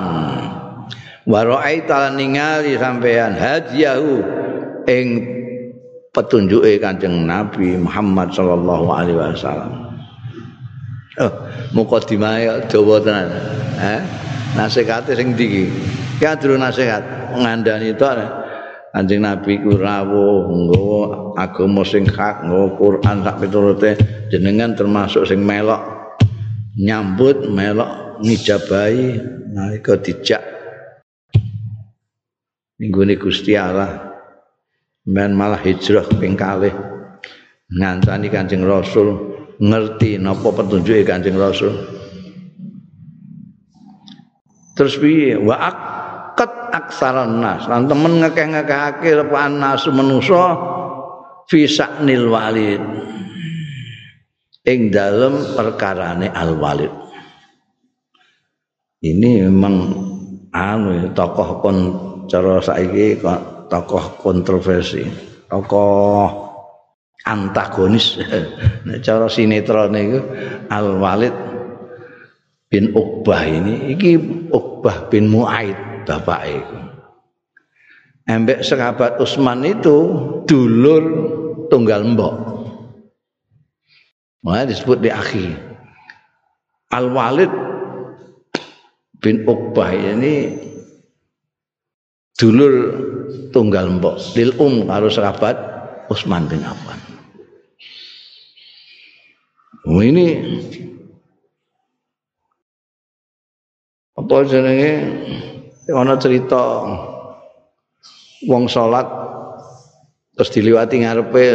Wa 1.27 1.41
ra'aita 1.43 2.13
ningali 2.15 2.77
sampean 2.77 3.33
hadiyahu 3.35 4.23
ing 4.87 5.07
petunjuke 6.13 6.79
Kanjeng 6.79 7.25
Nabi 7.27 7.81
Muhammad 7.81 8.31
sallallahu 8.31 8.87
alaihi 8.93 9.19
wasallam. 9.19 9.86
Oh, 11.17 11.33
mukadimah 11.73 12.69
dawa 12.69 13.01
tenan. 13.01 13.27
Eh, 13.81 14.01
nasihate 14.53 15.17
sing 15.17 15.33
ndi 15.33 15.45
iki? 15.49 15.65
Ki 16.21 16.25
adru 16.29 16.57
nasihat 16.57 17.33
ngandani 17.33 17.97
to 17.97 18.05
Kanjeng 18.97 19.21
Nabi 19.21 19.61
ku 19.61 19.77
rawuh 19.77 20.49
nggawa 20.49 21.01
agama 21.37 21.85
sing 21.85 22.09
hak, 22.09 22.49
nggawa 22.49 22.73
Quran 22.81 23.17
sak 23.21 23.35
piturute 23.37 23.91
jenengan 24.33 24.73
termasuk 24.73 25.21
sing 25.29 25.45
melok 25.45 25.85
nyambut 26.73 27.45
melok 27.45 28.17
ngijabahi 28.25 29.21
nalika 29.53 30.01
dijak 30.01 30.41
minggu 32.81 33.05
Gusti 33.21 33.53
Allah 33.53 34.17
men 35.05 35.37
malah 35.37 35.61
hijrah 35.61 36.09
ping 36.17 36.33
kalih 36.33 36.73
ngancani 37.69 38.33
Kanjeng 38.33 38.65
Rasul 38.65 39.36
ngerti 39.57 40.21
napa 40.21 40.49
petunjuke 40.53 41.03
Kanjeng 41.05 41.37
Rasul 41.37 41.73
terus 44.77 44.93
piye? 45.01 45.33
Wa 45.41 45.57
akat 45.57 46.69
aksaran 46.69 47.41
nas. 47.41 47.65
Lan 47.65 47.89
temen 47.89 48.21
ngekeh-ngekehake 48.21 49.25
repan 49.25 49.57
nasu 49.57 49.89
manusa 49.89 50.53
fi 51.49 51.65
saknil 51.65 52.29
walid. 52.29 52.81
Ing 54.67 54.91
dalem 54.91 55.55
perkarane 55.55 56.29
al 56.29 56.59
walid 56.59 57.07
ini 59.05 59.45
memang 59.45 59.93
anu 60.49 61.13
tokoh 61.13 61.61
kon 61.61 61.77
cara 62.25 62.57
saiki 62.59 63.21
tokoh 63.69 64.17
kontroversi. 64.17 65.05
Tokoh 65.45 66.46
antagonis 67.25 68.19
cara 69.05 69.25
sinetron 69.31 69.95
niku 69.95 70.19
al 70.69 70.99
walid 71.01 71.33
bin 72.67 72.91
Uqbah 72.91 73.41
ini 73.47 73.95
iki 73.95 74.19
Uqbah 74.51 75.07
bin 75.07 75.31
Muaid 75.31 76.05
bapak 76.05 76.41
itu 76.45 76.77
Embek 78.27 78.59
sahabat 78.59 79.23
Utsman 79.23 79.63
itu 79.63 79.95
dulur 80.43 81.03
tunggal 81.71 82.03
mbok. 82.03 82.35
Mulai 84.43 84.67
disebut 84.67 84.99
di 84.99 85.07
akhir. 85.07 85.55
Al 86.91 87.07
Walid 87.07 87.47
bin 89.23 89.47
Uqbah 89.47 89.95
ini 89.95 90.59
dulur 92.35 92.73
tunggal 93.55 93.95
mbok 93.95 94.19
lil 94.35 94.51
um 94.59 94.83
karo 94.83 95.07
sahabat 95.07 95.55
Utsman 96.11 96.51
bin 96.51 96.67
Affan. 96.67 96.99
Oh, 99.87 100.03
ini. 100.03 100.43
Apa 104.19 104.43
jenenge? 104.43 104.91
Ana 105.87 106.19
cerita. 106.19 106.83
Wong 108.45 108.67
salat 108.69 109.07
terus 110.37 110.53
diliwati 110.53 111.01
ngarepe 111.01 111.45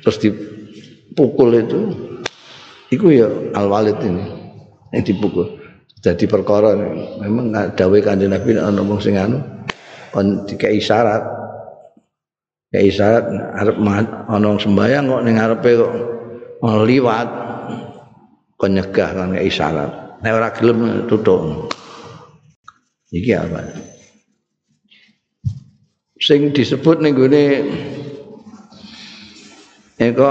terus 0.00 0.16
dipukul 0.18 1.52
itu. 1.54 1.80
Iku 2.90 3.06
ya 3.12 3.28
al 3.54 3.70
walid 3.70 4.00
ini 4.02 4.24
yang 4.90 5.04
dipukul. 5.04 5.60
Jadi 6.00 6.24
perkara 6.26 6.74
memang 7.20 7.52
dawe 7.76 7.98
kanjeng 8.02 8.32
Nabi 8.32 8.56
ana 8.56 8.80
wong 8.80 8.98
sing 8.98 9.20
anu 9.20 9.38
kon 10.10 10.48
dikai 10.48 10.80
syarat. 10.80 11.22
Kayak 12.72 12.86
isyarat 12.90 13.24
arep 13.60 13.76
ana 14.26 14.48
sembayang 14.58 15.04
kok 15.06 15.22
ning 15.22 15.34
ngarepe 15.38 15.70
kok 15.76 15.92
liwat 16.60 17.28
kon 18.60 18.76
nyegah 18.76 19.10
kan 19.16 19.32
kayak 19.32 19.48
isyarat 19.48 19.90
nek 20.20 20.36
ora 20.36 20.48
gelem 20.52 21.08
tutuk. 21.08 21.72
Iki 23.10 23.32
apa? 23.34 23.60
Sing 26.20 26.52
disebut 26.52 27.00
ning 27.00 27.16
gone 27.16 27.44
eko 29.98 30.30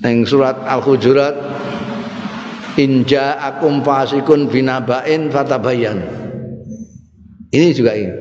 ning 0.00 0.24
surat 0.24 0.56
al-hujurat 0.64 1.36
inja 2.80 3.36
akum 3.38 3.84
fasikun 3.84 4.48
binabain 4.48 5.28
fatabayan 5.28 6.02
ini 7.52 7.68
juga 7.72 7.92
ini. 7.94 8.16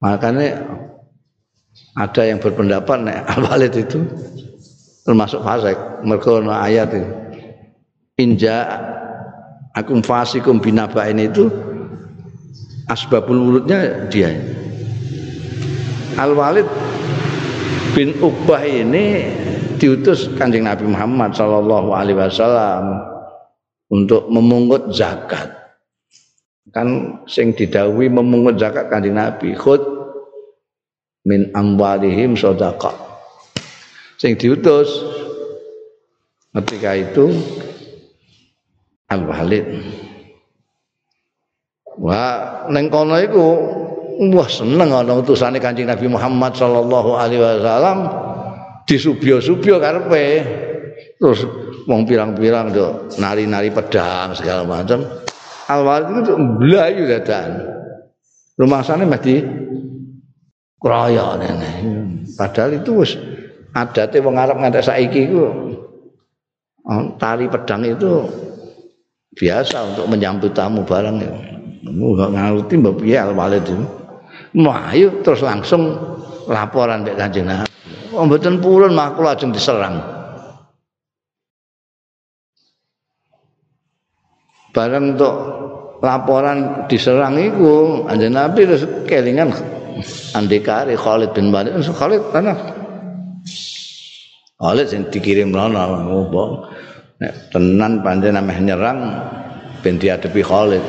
Makanya 0.00 0.75
ada 1.96 2.22
yang 2.28 2.38
berpendapat 2.38 2.98
nek 3.00 3.18
al-walid 3.32 3.72
itu 3.72 4.04
termasuk 5.06 5.40
fasik. 5.40 5.78
Mergo 6.02 6.42
ayat 6.44 6.90
itu. 6.92 7.08
Inja 8.16 8.64
akum 9.76 10.00
fasikum 10.00 10.58
binabain 10.58 11.20
itu 11.20 11.52
asbabul 12.90 13.38
wurudnya 13.38 14.08
dia. 14.10 14.32
Al 16.16 16.32
Walid 16.32 16.64
bin 17.92 18.16
Uqbah 18.24 18.64
ini 18.64 19.28
diutus 19.76 20.32
kanjeng 20.40 20.64
Nabi 20.64 20.88
Muhammad 20.88 21.36
Shallallahu 21.36 21.92
Alaihi 21.92 22.16
Wasallam 22.16 23.04
untuk 23.92 24.32
memungut 24.32 24.96
zakat. 24.96 25.52
Kan 26.72 27.20
sing 27.28 27.52
didawi 27.52 28.08
memungut 28.08 28.56
zakat 28.56 28.88
kanjeng 28.88 29.20
Nabi. 29.20 29.52
Khud 29.52 29.95
min 31.26 31.50
amwalihim 31.50 32.38
sodaka 32.38 32.94
sing 34.16 34.38
diutus 34.38 34.88
ketika 36.56 36.96
itu 36.96 37.34
Al 39.06 39.22
Walid. 39.22 39.66
Wah, 41.96 42.66
neng 42.68 42.90
kono 42.90 43.16
iku 43.22 43.46
wah 44.34 44.50
seneng 44.50 44.90
ana 44.90 45.14
utusane 45.14 45.62
Kanjeng 45.62 45.86
Nabi 45.86 46.10
Muhammad 46.10 46.58
sallallahu 46.58 47.14
alaihi 47.14 47.40
wasallam 47.40 47.98
disubyo-subyo 48.84 49.78
karepe. 49.78 50.42
Terus 51.16 51.46
wong 51.86 52.04
pirang-pirang 52.04 52.74
do 52.74 53.08
nari-nari 53.16 53.70
pedang 53.70 54.34
segala 54.34 54.66
macam. 54.66 55.06
Al 55.70 55.80
Walid 55.86 56.26
itu 56.26 56.34
mblayu 56.34 57.06
dadan. 57.06 57.50
Rumah 58.58 58.80
sana 58.82 59.06
mesti 59.06 59.44
kroyo 60.86 61.34
nene. 61.42 61.70
Padahal 62.38 62.78
itu 62.78 63.02
wis 63.02 63.18
adate 63.74 64.22
wong 64.22 64.38
Arab 64.38 64.62
ngantek 64.62 64.86
saiki 64.86 65.26
iku 65.26 65.42
oh, 66.86 67.02
tari 67.18 67.50
pedang 67.50 67.82
itu 67.82 68.22
biasa 69.34 69.92
untuk 69.92 70.06
menyambut 70.06 70.54
tamu 70.54 70.86
barang 70.86 71.16
ya. 71.18 71.34
Enggak 71.86 72.30
ngerti 72.30 72.74
mbak 72.78 72.94
piye 73.02 73.18
al 73.18 73.34
walid 73.34 73.66
itu. 73.66 73.82
Ayo 74.62 75.20
terus 75.26 75.42
langsung 75.42 75.98
laporan 76.46 77.02
mbek 77.02 77.18
Kanjeng 77.18 77.50
Nabi. 77.50 77.70
Oh 78.14 78.22
mboten 78.22 78.62
purun 78.62 78.94
mah 78.94 79.18
diserang. 79.50 79.98
Barang 84.70 85.16
untuk 85.16 85.34
laporan 86.00 86.86
diserang 86.86 87.34
itu 87.40 88.06
Kanjeng 88.06 88.32
Nabi 88.38 88.60
terus 88.64 88.84
kelingan 89.10 89.75
andekare 90.36 90.94
Khalid 90.96 91.30
bin 91.32 91.52
Walid. 91.52 91.76
Khalid 91.80 92.22
tanah. 92.32 92.58
Khalid 94.56 94.86
sing 94.88 95.02
dikirim 95.12 95.52
rono 95.52 95.80
ngopo. 96.04 96.44
nek 97.16 97.32
tenan 97.48 98.04
pancen 98.04 98.36
ameh 98.36 98.58
nyerang 98.60 99.00
ben 99.80 99.96
diadepi 99.96 100.44
Khalid. 100.44 100.84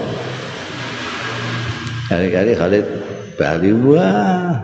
Kali-kali 2.07 2.51
Khalid 2.55 2.85
bali 3.39 3.71
wah 3.71 4.55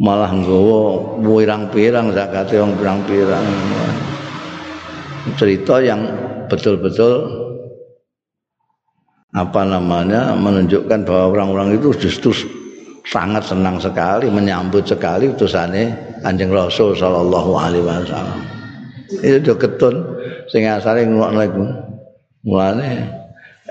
malah 0.00 0.32
nggawa 0.32 0.80
pirang-pirang 1.20 2.12
zakate 2.12 2.60
wong 2.60 2.76
pirang-pirang. 2.76 3.44
Cerita 5.40 5.80
yang 5.80 6.04
betul-betul 6.52 7.44
apa 9.34 9.66
namanya 9.66 10.36
menunjukkan 10.36 11.08
bahwa 11.08 11.24
orang-orang 11.34 11.80
itu 11.80 11.90
justru 11.96 12.30
sangat 13.04 13.44
senang 13.44 13.76
sekali 13.76 14.32
menyambut 14.32 14.88
sekali 14.88 15.28
utusannya 15.28 16.20
Kanjeng 16.24 16.50
Rasul 16.50 16.96
sallallahu 16.96 17.52
alaihi 17.52 17.84
wasallam. 17.84 18.40
Itu 19.20 19.54
ketun 19.60 20.16
sing 20.48 20.64
asale 20.64 21.04
ngono 21.04 21.40
iku. 21.44 21.64
Mulane 22.44 23.08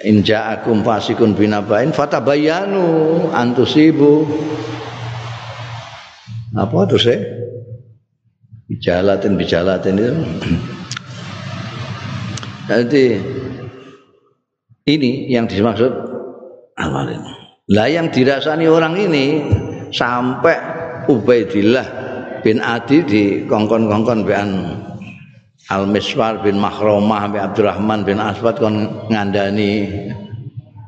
in 0.05 0.25
ja'akum 0.25 0.81
fasikun 0.85 1.33
binabain 1.33 1.89
fatabayanu 1.93 3.29
antusibu. 3.33 4.25
Apa 6.53 6.85
terus 6.85 7.09
ya? 7.09 7.17
Bijalatin 8.69 9.33
bijalatin 9.37 9.97
itu. 9.97 10.13
Jadi 12.69 13.05
ini 14.85 15.33
yang 15.33 15.49
dimaksud 15.49 15.89
awalin. 16.77 17.32
Lah 17.73 17.89
yang 17.89 18.13
dirasani 18.13 18.69
orang 18.69 18.93
ini 19.01 19.25
sampai 19.89 20.57
Ubaidillah 21.09 21.87
bin 22.45 22.61
Adi 22.61 23.01
di 23.01 23.23
kongkon-kongkon 23.49 24.19
bean 24.29 24.49
Al 25.73 25.89
Miswar 25.89 26.45
bin 26.45 26.61
Makhromah 26.61 27.33
bin 27.33 27.41
Abdurrahman 27.41 28.05
bin 28.05 28.21
Aswad 28.21 28.61
kon 28.61 29.09
ngandani. 29.09 29.89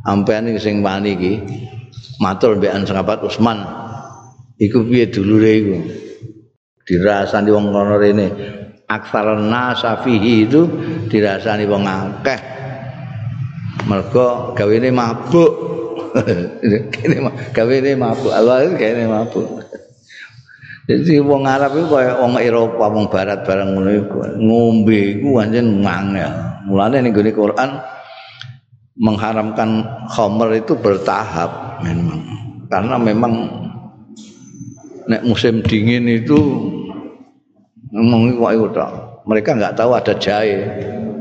Ampean 0.05 0.45
sing 0.61 0.85
wani 0.85 1.17
iki 1.17 1.33
matur 2.21 2.61
mbekan 2.61 2.85
sahabat 2.85 3.25
Utsman 3.25 3.65
iku 4.61 4.85
piye 4.85 5.09
dulure 5.09 5.53
iku? 5.57 5.77
Dirasani 6.85 7.49
wong 7.49 7.73
kono 7.73 7.97
rene. 7.97 8.27
Aksar 8.85 9.41
nasafihi 9.41 10.45
itu 10.45 10.69
dirasani 11.09 11.65
wong 11.65 11.89
akeh 11.89 12.54
mergo 13.85 14.57
gawene 14.57 14.89
mabuk 14.89 15.51
kene 16.93 17.17
gawene 17.53 17.91
mabuk 17.93 18.33
Allah 18.33 18.65
kene 18.73 19.05
mabuk 19.05 19.47
Jadi 20.85 21.17
wong 21.17 21.49
Arab 21.49 21.73
itu 21.73 21.89
kaya 21.89 22.21
wong 22.21 22.37
Eropa, 22.37 22.85
wong 22.93 23.09
Barat 23.09 23.41
barang 23.41 23.73
ngono 23.73 23.89
iku. 23.89 24.17
Ngombe 24.37 25.17
iku 25.17 25.41
pancen 25.41 25.81
mangel. 25.81 26.29
Mulane 26.69 27.01
ning 27.01 27.09
gone 27.09 27.33
Quran 27.33 27.69
mengharamkan 28.93 29.81
khamr 30.13 30.61
itu 30.61 30.77
bertahap 30.77 31.81
memang. 31.81 32.21
Karena 32.69 33.01
memang 33.01 33.33
nek 35.09 35.25
musim 35.25 35.65
dingin 35.65 36.05
itu 36.05 36.37
ngomong 37.89 38.37
kok 38.37 38.77
tok. 38.77 38.91
Mereka 39.25 39.57
enggak 39.57 39.73
tahu 39.73 39.97
ada 39.97 40.13
jahe. 40.21 40.69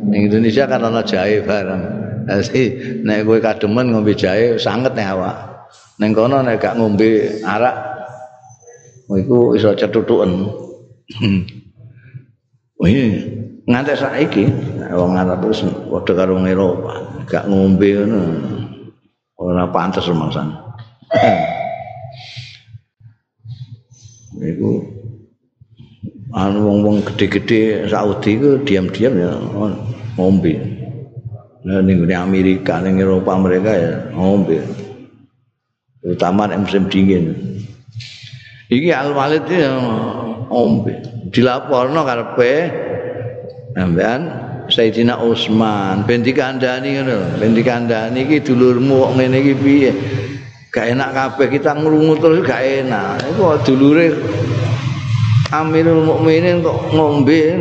Ning 0.05 0.29
Indonesia 0.29 0.69
kan 0.69 0.85
ana 0.85 1.01
jahe 1.01 1.41
barang. 1.41 1.83
Jadi 2.25 2.63
nek 3.05 3.29
kowe 3.29 3.39
kademen 3.41 3.93
ngombe 3.93 4.17
jahe 4.17 4.57
sanget 4.57 4.97
nek 4.97 5.13
awak. 5.13 5.37
Ning 6.01 6.11
kono 6.17 6.41
nek 6.41 6.59
gak 6.59 6.77
ngombe 6.81 7.41
arak 7.45 7.77
iku 9.13 9.53
iso 9.55 9.77
cetutuken. 9.77 10.49
Oh 12.81 12.89
iya, 12.91 13.21
nganti 13.69 13.93
saiki 13.93 14.45
wong 14.91 15.15
Arab 15.21 15.45
wis 15.45 15.61
padha 15.63 16.13
karo 16.17 16.41
Eropa, 16.43 17.25
gak 17.29 17.47
ngombe 17.47 17.89
ngono. 17.93 18.21
Ora 19.37 19.69
pantes 19.69 20.09
rumangsan. 20.09 20.49
Iku 24.35 24.83
anu 26.35 26.59
wong-wong 26.67 27.07
gede-gede 27.07 27.87
Saudi 27.87 28.35
ku 28.35 28.59
diam-diam 28.67 29.15
ya 29.15 29.31
ngombe. 30.19 30.74
Nah 31.65 31.81
ning 31.81 32.05
Amerika, 32.13 32.77
ning 32.85 33.01
Eropa 33.01 33.41
mereka 33.41 33.73
ya 33.73 33.93
ngombe. 34.13 34.61
Terutama 36.05 36.53
musim 36.61 36.85
dingin. 36.93 37.33
iki 38.73 38.91
Al 38.91 39.13
Walid 39.13 39.45
iki 39.45 39.61
ombe 40.49 40.95
dilaporno 41.29 42.01
karepe 42.07 42.53
sampean 43.77 44.21
Sayyidina 44.65 45.21
Utsman 45.21 46.09
ben 46.09 46.25
dikandani 46.25 46.97
ngono 46.97 47.37
ben 47.37 47.53
dikandani 47.53 48.25
iki 48.25 48.41
dulurmu 48.41 49.05
kok 49.05 49.13
ngene 49.21 49.37
iki 49.45 49.55
piye? 49.61 49.93
Gak 50.73 50.91
enak 50.91 51.15
kabeh 51.15 51.55
kita 51.55 51.71
ngrungu 51.79 52.19
terus 52.19 52.43
gak 52.43 52.59
enak. 52.59 53.23
Iku 53.31 53.63
dulure 53.63 54.11
Amirul 55.55 56.03
Mukminin 56.03 56.67
kok 56.67 56.91
ngombe 56.91 57.55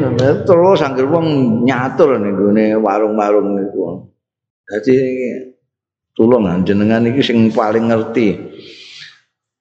terus 0.50 0.82
anggere 0.82 1.06
wong 1.06 1.62
nyatur 1.62 2.18
ning 2.18 2.34
gone 2.34 2.66
warung-warung 2.82 3.54
niku. 3.54 4.10
Dadi 4.66 4.98
tulung 6.18 6.50
jenengan 6.66 7.06
iki 7.06 7.22
sing 7.22 7.54
paling 7.54 7.94
ngerti 7.94 8.34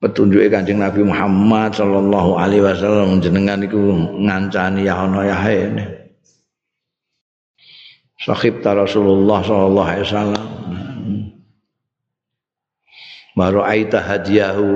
petunjuke 0.00 0.48
Kanjeng 0.48 0.80
Nabi 0.80 1.04
Muhammad 1.04 1.76
sallallahu 1.76 2.40
alaihi 2.40 2.64
wasallam 2.64 3.20
jenengan 3.20 3.60
iku 3.60 3.78
ngancani 4.16 4.88
ya 4.88 5.04
ana 5.04 5.20
ya 5.28 5.36
ini. 5.52 5.84
Sahib 8.22 8.62
Rasulullah 8.62 9.42
sallallahu 9.42 9.88
alaihi 9.88 10.06
wasallam. 10.06 10.46
Baru 13.32 13.64
aita 13.64 13.98
hadiyahu 14.04 14.68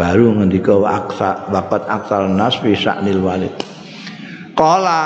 baru 0.00 0.32
ngendika 0.40 0.72
aksa 0.80 1.52
bakat 1.52 1.84
aksal 1.84 2.32
nas 2.32 2.56
fi 2.56 2.72
sa'nil 2.72 3.20
walid. 3.20 3.52
Kala 4.56 5.00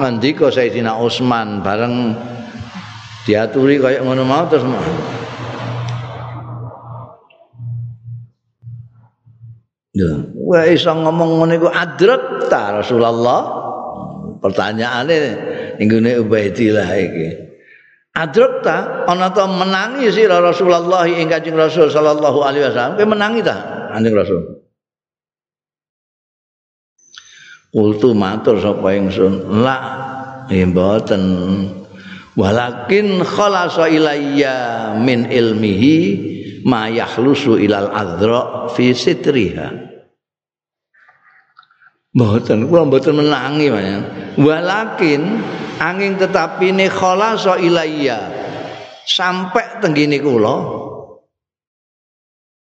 ngendika 0.00 0.48
Sayyidina 0.48 0.96
Utsman 0.96 1.60
bareng 1.60 2.16
diaturi 3.28 3.76
kaya 3.76 4.00
ngono 4.00 4.24
mau 4.24 4.48
terus 4.48 4.64
Ya, 9.92 10.08
wah 10.48 10.64
iso 10.64 10.88
ngomong 10.88 11.44
ngene 11.44 11.60
iku 11.60 11.68
adrat 11.68 12.48
ta 12.48 12.80
Rasulullah. 12.80 13.60
Pertanyaane 14.40 15.16
ning 15.76 15.84
ngene 15.84 16.16
Ubaidillah 16.24 16.88
iki. 16.96 17.28
Adrat 18.16 18.64
ta 18.64 19.04
ana 19.04 19.28
ta 19.36 19.44
menangi 19.44 20.08
sira 20.08 20.40
Rasulullah 20.40 21.04
ing 21.04 21.28
Kanjeng 21.28 21.60
Rasul 21.60 21.92
sallallahu 21.92 22.40
alaihi 22.40 22.72
wasallam. 22.72 22.96
Kowe 22.96 23.08
menangi 23.12 23.44
ta 23.44 23.81
Kanjeng 23.92 24.16
Rasul? 24.16 24.42
Kultu 27.72 28.12
matur 28.12 28.60
sapa 28.60 28.92
ingsun, 28.96 29.62
la 29.64 29.78
ya 30.48 30.64
mboten. 30.68 31.24
Walakin 32.32 33.20
khalasa 33.20 33.92
ilayya 33.92 34.96
min 34.96 35.28
ilmihi 35.28 35.96
ma 36.64 36.88
yahlusu 36.88 37.58
ilal 37.58 37.90
adra 37.92 38.70
fi 38.72 38.94
sitriha 38.94 39.68
mboten 42.12 42.68
kula 42.68 42.82
mboten 42.86 43.14
menangi 43.18 43.68
manyan 43.72 44.02
walakin 44.36 45.40
angin 45.80 46.14
tetapi 46.20 46.70
ne 46.70 46.86
khalasa 46.86 47.58
ilayya 47.58 48.20
sampai 49.08 49.80
tenggini 49.82 50.20
kula 50.20 50.81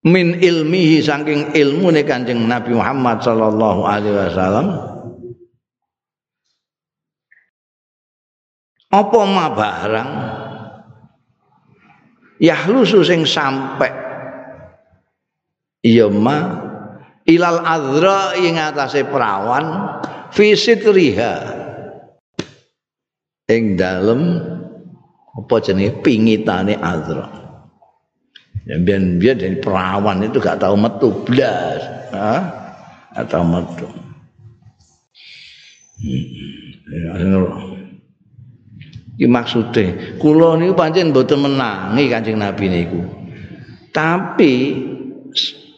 min 0.07 0.39
ilmihi 0.39 1.03
saking 1.03 1.51
ilmu 1.51 1.91
ne 1.91 2.01
kanjeng 2.07 2.47
Nabi 2.47 2.71
Muhammad 2.71 3.19
sallallahu 3.19 3.83
alaihi 3.83 4.15
wasallam. 4.15 4.67
Apa 8.87 9.19
ma 9.27 9.45
barang 9.51 10.11
yahlusu 12.39 13.03
sing 13.03 13.27
sampe 13.27 13.91
iya 15.83 16.07
ma 16.07 16.63
ilal 17.27 17.59
azra 17.67 18.39
ing 18.39 18.55
atase 18.55 19.03
perawan 19.03 19.99
fisitriha 20.31 21.33
ing 23.51 23.75
dalem 23.75 24.39
apa 25.35 25.55
jenenge 25.59 25.99
pingitane 25.99 26.79
azra 26.79 27.46
ya 28.67 28.75
biar 28.83 29.35
dari 29.39 29.57
perawan 29.63 30.27
itu 30.27 30.43
gak 30.43 30.59
tahu 30.59 30.75
metu 30.75 31.09
blas 31.23 31.79
atau 33.15 33.41
metu 33.47 33.87
hmm. 36.03 36.23
ya, 36.91 37.11
Iki 39.17 39.25
maksude. 39.25 39.85
Kula 40.21 40.61
niku 40.61 40.77
pancen 40.77 41.09
mboten 41.09 41.41
menangi 41.41 42.05
Kanjeng 42.05 42.37
Nabi 42.37 42.69
niku. 42.69 43.01
Tapi 43.89 44.77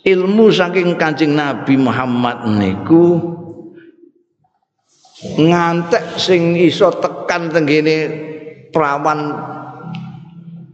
ilmu 0.03 0.51
saking 0.51 0.99
Kanjeng 0.99 1.39
Nabi 1.39 1.79
Muhammad 1.79 2.43
niku 2.59 3.15
ngantek 5.39 6.19
sing 6.19 6.59
iso 6.59 6.91
tekan 6.99 7.47
tenggene 7.47 7.97
perawan 8.75 9.35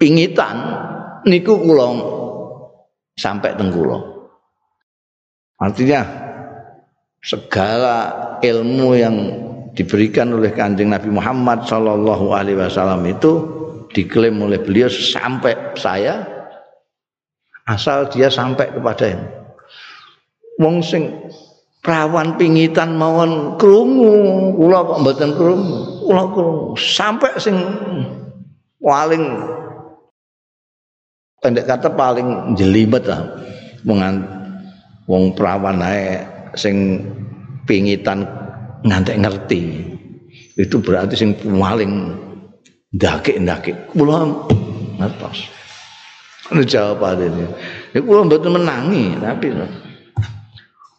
pingitan 0.01 0.57
niku 1.26 1.57
kula 1.59 1.89
sampai 3.17 3.57
teng. 3.57 3.73
Artinya 5.55 6.01
segala 7.26 7.97
ilmu 8.45 8.89
yang 8.93 9.15
diberikan 9.73 10.32
oleh 10.32 10.53
kanjeng 10.55 10.93
Nabi 10.93 11.09
Muhammad 11.11 11.67
Sallallahu 11.67 12.32
Alaihi 12.32 12.59
Wasallam 12.61 13.03
itu 13.09 13.32
diklaim 13.91 14.39
oleh 14.39 14.61
beliau 14.61 14.88
sampai 14.88 15.76
saya 15.76 16.23
asal 17.65 18.07
dia 18.13 18.30
sampai 18.30 18.69
kepada 18.71 19.05
yang 19.09 19.23
wong 20.61 20.86
sing 20.86 21.11
perawan 21.82 22.38
pingitan 22.38 22.93
mawon 22.95 23.57
krungu 23.57 24.53
kula 24.53 24.86
kok 24.86 24.99
mboten 25.01 25.32
krungu 25.34 25.80
kula 26.05 26.23
krungu 26.30 26.67
sampai 26.78 27.32
sing 27.41 27.57
paling 28.80 29.23
pendek 31.46 31.70
kata 31.70 31.93
paling 31.93 32.58
jelimet 32.58 33.06
lah. 33.06 33.22
Wong 33.86 34.02
wong 35.06 35.24
perawan 35.38 35.78
ae 35.86 36.26
sing 36.58 37.06
pingitan 37.70 38.26
ngantek 38.82 39.22
ngerti. 39.22 39.62
Itu 40.58 40.82
berarti 40.82 41.14
sing 41.14 41.38
paling 41.38 42.18
ndake-ndake 42.98 43.93
kula 43.93 44.26
ngertos. 44.98 45.46
Ana 46.50 46.66
jawaban 46.66 47.22
ini. 47.22 47.46
Ya 47.93 48.02
kula 48.02 48.26
mboten 48.26 48.58
menangi 48.58 49.14
tapi 49.22 49.54
ana 49.54 49.70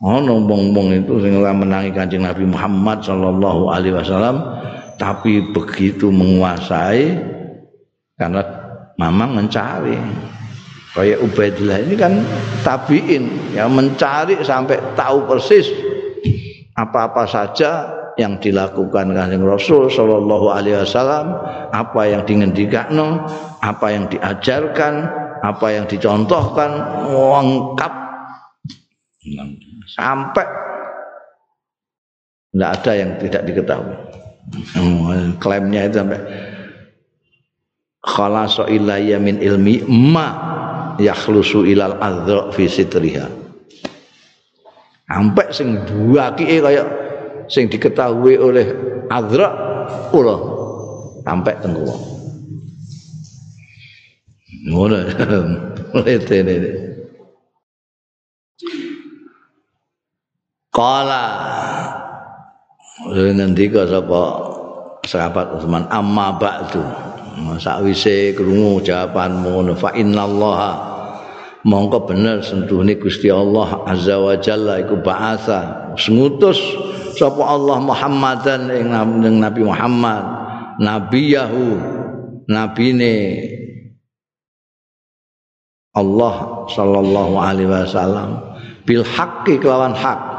oh, 0.02 0.20
wong-wong 0.22 0.92
itu 0.92 1.18
sing 1.24 1.40
ora 1.40 1.56
menangi 1.56 1.90
Kanjeng 1.90 2.22
Nabi 2.22 2.44
Muhammad 2.44 3.00
sallallahu 3.00 3.72
alaihi 3.72 3.96
wasallam 3.96 4.36
tapi 5.00 5.52
begitu 5.52 6.08
menguasai 6.12 7.16
karena 8.16 8.42
mamang 8.96 9.36
mencari 9.36 9.96
kayak 10.96 11.20
Ubaidillah 11.20 11.78
ini 11.84 11.94
kan 11.94 12.24
tabiin 12.64 13.52
yang 13.52 13.76
mencari 13.76 14.40
sampai 14.40 14.80
tahu 14.96 15.28
persis 15.28 15.68
apa-apa 16.72 17.28
saja 17.28 17.92
yang 18.16 18.40
dilakukan 18.40 19.12
Kanjeng 19.12 19.44
Rasul 19.44 19.92
sallallahu 19.92 20.48
alaihi 20.48 20.80
wasallam, 20.80 21.36
apa 21.68 22.02
yang 22.08 22.24
dingendikakno, 22.24 23.28
apa 23.60 23.92
yang 23.92 24.08
diajarkan, 24.08 25.04
apa 25.44 25.66
yang 25.68 25.84
dicontohkan 25.84 26.80
lengkap 27.12 27.92
sampai 29.92 30.46
tidak 32.56 32.70
ada 32.80 32.92
yang 32.96 33.10
tidak 33.20 33.42
diketahui. 33.44 33.96
Klaimnya 35.36 35.92
itu 35.92 36.00
sampai 36.00 36.20
khalasa 38.00 38.64
ilayya 38.72 39.20
min 39.20 39.44
ilmi 39.44 39.84
ma 39.84 40.28
yakhlusu 40.98 41.66
ilal 41.68 41.96
adzra 42.00 42.52
fi 42.52 42.64
sitriha. 42.66 43.26
Sampai 45.06 45.54
sing 45.54 45.86
duwaki 45.86 46.58
kaya 46.58 46.82
sing 47.46 47.70
diketahui 47.70 48.34
oleh 48.36 48.66
adzra 49.06 49.48
ula 50.10 50.36
sampai 51.22 51.54
teng 51.62 51.72
kula. 51.78 51.96
Ngono. 54.66 54.98
Letene. 56.04 56.54
Kala 60.74 61.24
ngendika 63.08 63.88
sapa 63.88 64.22
sahabat 65.08 65.56
Utsman 65.56 65.88
amma 65.88 66.36
ba'du 66.36 67.05
sakwise 67.60 68.32
krungu 68.32 68.80
jawabanmu 68.80 69.48
ngono 69.52 69.72
fa 69.76 69.92
innallaha 69.92 70.72
mongko 71.66 72.08
bener 72.08 72.40
sentuhne 72.40 72.96
Gusti 72.96 73.28
Allah 73.28 73.84
azza 73.84 74.16
wa 74.16 74.34
jalla 74.38 74.80
iku 74.80 75.02
ba'asa 75.02 75.92
ngutus 75.98 76.56
sapa 77.18 77.42
Allah 77.42 77.82
Muhammadan 77.82 78.70
ing 78.72 78.88
Nabi 79.42 79.62
Muhammad 79.66 80.24
nabiyahu 80.80 81.64
nabine 82.46 83.16
Allah 85.96 86.34
sallallahu 86.68 87.34
alaihi 87.40 87.72
wasallam 87.72 88.56
bil 88.84 89.00
haqqi 89.00 89.56
kelawan 89.56 89.96
hak. 89.96 90.36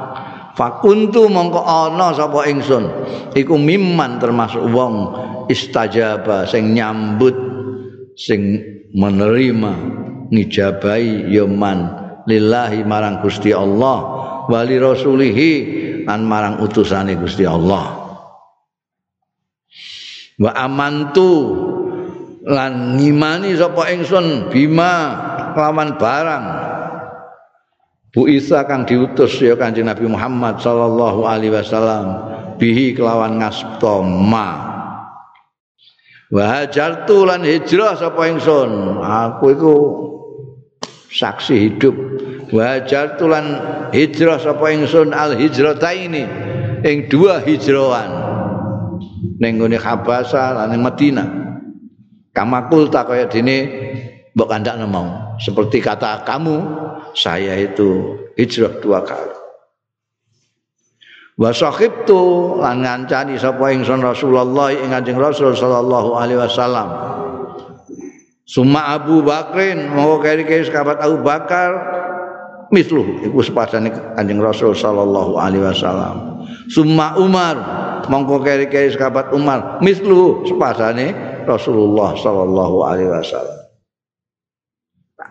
Fakuntu 0.54 1.30
mongko 1.30 1.62
ana 1.62 2.14
sapa 2.18 2.50
ingsun 2.50 2.90
iku 3.38 3.58
mimman 3.62 4.18
termasuk 4.18 4.66
wong 4.74 5.14
istajaba 5.48 6.48
sing 6.48 6.76
nyambut 6.76 7.36
sing 8.16 8.62
menerima 8.96 9.74
ngijabai 10.32 11.32
yaman 11.32 11.80
lillahi 12.28 12.84
marang 12.84 13.24
Gusti 13.24 13.56
Allah 13.56 13.98
wali 14.52 14.76
rasulihi 14.80 15.52
lan 16.08 16.24
marang 16.24 16.60
utusane 16.64 17.16
Gusti 17.20 17.44
Allah 17.48 18.08
wa 20.38 20.52
amantu 20.54 21.32
lan 22.48 22.96
ngimani 23.00 23.56
sapa 23.60 23.92
ingsun 23.92 24.52
bima 24.52 24.94
kelawan 25.52 26.00
barang 26.00 26.46
Bu 28.18 28.26
Isa 28.26 28.66
kang 28.66 28.88
diutus 28.88 29.38
ya 29.38 29.54
Kanjeng 29.54 29.86
Nabi 29.86 30.10
Muhammad 30.10 30.58
sallallahu 30.58 31.28
alaihi 31.28 31.54
wasallam 31.54 32.18
bihi 32.58 32.98
kelawan 32.98 33.38
ngasto 33.38 34.02
ma. 34.02 34.77
Wa 36.28 36.44
hajartu 36.60 37.24
lan 37.24 37.48
hijrah 37.48 37.96
sapa 37.96 38.28
ingsun. 38.28 39.00
Aku 39.00 39.46
iku 39.56 39.76
saksi 41.08 41.56
hidup. 41.56 41.96
Wa 42.52 42.76
hajartu 42.76 43.32
lan 43.32 43.46
hijrah 43.96 44.36
sapa 44.36 44.76
ingsun 44.76 45.16
al 45.16 45.40
hijrataini 45.40 46.24
ing 46.84 47.08
dua 47.08 47.40
hijrahan. 47.40 48.12
Ning 49.38 49.62
gone 49.62 49.78
Habasa 49.80 50.52
lan 50.52 50.76
ning 50.76 50.84
Madinah. 50.84 51.28
Kamakul 52.36 52.92
tak 52.92 53.08
kaya 53.08 53.26
dene 53.32 53.58
mbok 54.36 54.52
kandakno 54.52 54.86
mau. 54.86 55.08
Seperti 55.40 55.80
kata 55.80 56.28
kamu 56.28 56.56
saya 57.16 57.56
itu 57.56 58.20
hijrah 58.36 58.84
dua 58.84 59.00
kali. 59.06 59.37
Wa 61.38 61.54
sahibtu 61.54 62.58
lan 62.58 62.82
ngancani 62.82 63.38
sapa 63.38 63.70
ingsun 63.70 64.02
Rasulullah 64.02 64.74
ing 64.74 64.90
Kanjeng 64.90 65.22
Rasul 65.22 65.54
sallallahu 65.54 66.18
alaihi 66.18 66.42
wasallam. 66.42 66.90
Suma 68.48 68.98
Abu 68.98 69.22
Bakrin 69.22 69.94
mau 69.94 70.18
keri-keri 70.18 70.66
sahabat 70.66 70.98
Abu 70.98 71.22
Bakar 71.22 71.78
mislu 72.74 73.22
iku 73.22 73.46
sepadane 73.46 73.94
Kanjeng 74.18 74.42
Rasul 74.42 74.74
sallallahu 74.74 75.38
alaihi 75.38 75.62
wasallam. 75.62 76.42
Suma 76.74 77.14
Umar 77.22 77.56
mongko 78.10 78.42
keri-keri 78.42 78.98
sahabat 78.98 79.30
Umar 79.30 79.78
mislu 79.86 80.42
sepadane 80.42 81.14
Rasulullah 81.46 82.18
sallallahu 82.18 82.78
alaihi 82.82 83.14
wasallam. 83.14 83.58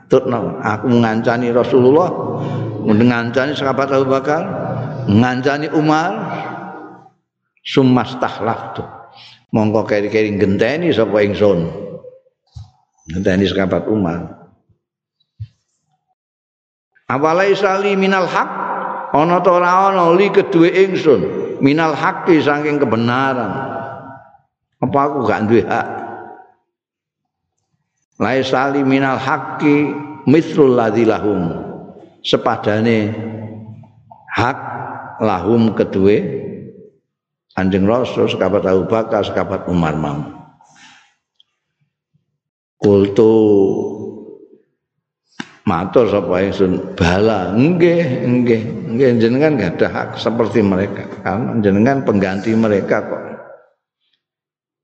tutno 0.07 0.62
aku 0.62 0.86
ngancani 1.02 1.50
Rasulullah 1.50 2.07
ngancani 2.86 3.59
sahabat 3.59 3.90
Abu 3.90 4.07
Bakar 4.07 4.42
ngancani 5.07 5.70
Umar 5.72 6.12
sumas 7.62 8.14
tahlaftu 8.18 8.84
mongko 9.54 9.86
keri-keri 9.86 10.36
genteni 10.36 10.92
sapa 10.92 11.22
ingsun? 11.22 11.70
Genteni 13.07 13.46
sahabat 13.46 13.86
Umar. 13.86 14.34
Awalai 17.07 17.54
sali 17.54 17.94
minal 17.94 18.26
haq 18.26 18.50
ana 19.14 19.38
ta 19.38 19.50
ora 19.54 19.94
ana 19.94 20.11
li 20.12 20.26
kedue 20.28 20.68
ingsun? 20.68 21.20
Minal 21.62 21.96
haqqi 21.96 22.42
saking 22.42 22.76
kebenaran. 22.76 23.48
Apa 24.76 24.98
aku 25.09 25.24
gak 25.24 25.48
duwe 25.48 25.64
hak? 25.64 25.88
Laisali 28.20 28.84
minal 28.84 29.16
haqqi 29.16 29.94
mithlul 30.28 30.76
ladzi 30.76 31.09
lahum. 31.09 31.48
Sepadane 32.20 33.14
hak 34.36 34.76
lahum 35.23 35.73
kedue 35.73 36.17
anjing 37.57 37.89
rasul 37.89 38.29
sekabat 38.29 38.64
Abu 38.69 38.85
Bakar 38.87 39.25
sekabat 39.25 39.67
Umar 39.67 39.97
mam. 39.97 40.37
Kultu 42.77 43.35
matur 45.67 46.07
sapa 46.07 46.45
ingsun? 46.45 46.95
Bala. 46.95 47.57
Nggih 47.57 48.29
nggih 48.29 48.62
nggih. 48.95 49.09
Jenengan 49.19 49.57
gak 49.57 49.81
ada 49.81 49.89
hak 49.91 50.09
seperti 50.21 50.61
mereka. 50.61 51.09
Kan 51.25 51.64
jenengan 51.64 52.05
pengganti 52.05 52.53
mereka 52.53 53.03
kok. 53.03 53.37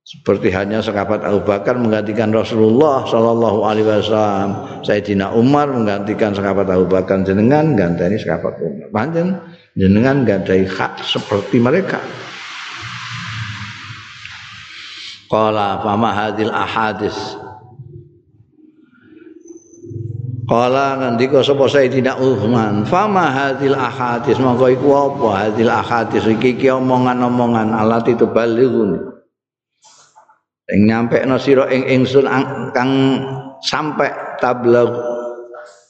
Seperti 0.03 0.51
hanya 0.51 0.83
sahabat 0.83 1.23
Abu 1.23 1.47
Bakar 1.47 1.79
menggantikan 1.79 2.35
Rasulullah 2.35 3.07
Shallallahu 3.07 3.63
Alaihi 3.63 3.87
Wasallam, 3.87 4.83
Sayyidina 4.83 5.31
Umar 5.31 5.71
menggantikan 5.71 6.35
sahabat 6.35 6.67
Abu 6.69 6.91
Bakar 6.91 7.23
jenengan 7.23 7.79
ganteni 7.79 8.19
sahabat 8.19 8.59
Umar. 8.61 8.91
Panjen 8.91 9.39
jenengan 9.77 10.25
gadai 10.25 10.69
hak 10.69 11.01
seperti 11.05 11.61
mereka. 11.61 12.01
Qala 15.33 15.81
fama 15.81 16.13
hadil 16.13 16.53
ahadis? 16.53 17.17
Qala 20.45 21.01
ngendika 21.01 21.41
sapa 21.41 21.65
Sayyidina 21.65 22.21
Utsman, 22.21 22.85
fama 22.85 23.33
hadil 23.33 23.73
ahadis? 23.73 24.37
Monggo 24.37 24.69
iku 24.69 24.93
apa 24.93 25.49
hadil 25.49 25.73
ahadis? 25.73 26.29
Iki 26.29 26.69
omongan-omongan 26.77 27.73
alat 27.73 28.13
itu 28.13 28.29
balighun. 28.29 29.01
Sing 30.69 30.85
nyampekno 30.85 31.41
sira 31.41 31.73
ing 31.73 31.89
ingsun 31.89 32.29
kang 32.77 32.93
sampe 33.65 34.13
tablag 34.37 35.12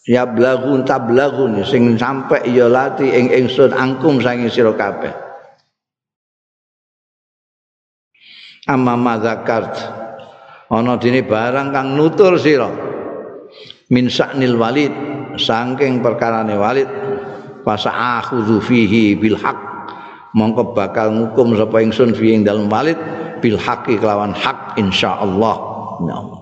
ya 0.06 0.26
blagun 0.26 0.82
tablagun 0.82 1.62
sing 1.62 1.94
sampe 1.94 2.42
ya 2.50 2.66
lati 2.66 3.06
ing 3.06 3.30
ingsun 3.30 3.70
angkum 3.70 4.18
saking 4.18 4.50
sira 4.50 4.74
kabeh. 4.74 5.14
Amma 8.66 8.94
mazakart 8.94 9.74
ana 10.70 10.94
dene 10.98 11.26
barang 11.26 11.68
kang 11.74 11.88
nutur 11.98 12.38
sira. 12.38 12.70
Min 13.92 14.08
saknil 14.08 14.56
walid 14.56 14.92
saking 15.38 16.02
perkarane 16.02 16.56
walid. 16.58 16.90
Fasa 17.62 17.94
akhudhu 18.18 18.58
fihi 18.58 19.14
bil 19.14 19.38
haq. 19.38 19.58
Mongko 20.34 20.74
bakal 20.74 21.14
ngukum 21.14 21.54
sapa 21.54 21.78
ingsun 21.78 22.16
fi 22.16 22.34
ing 22.34 22.42
dalem 22.42 22.66
walid 22.66 22.98
bil 23.42 23.58
haqqi 23.58 23.98
kelawan 23.98 24.30
hak 24.30 24.78
insyaallah 24.78 25.56
ya 26.06 26.14
Allah 26.14 26.41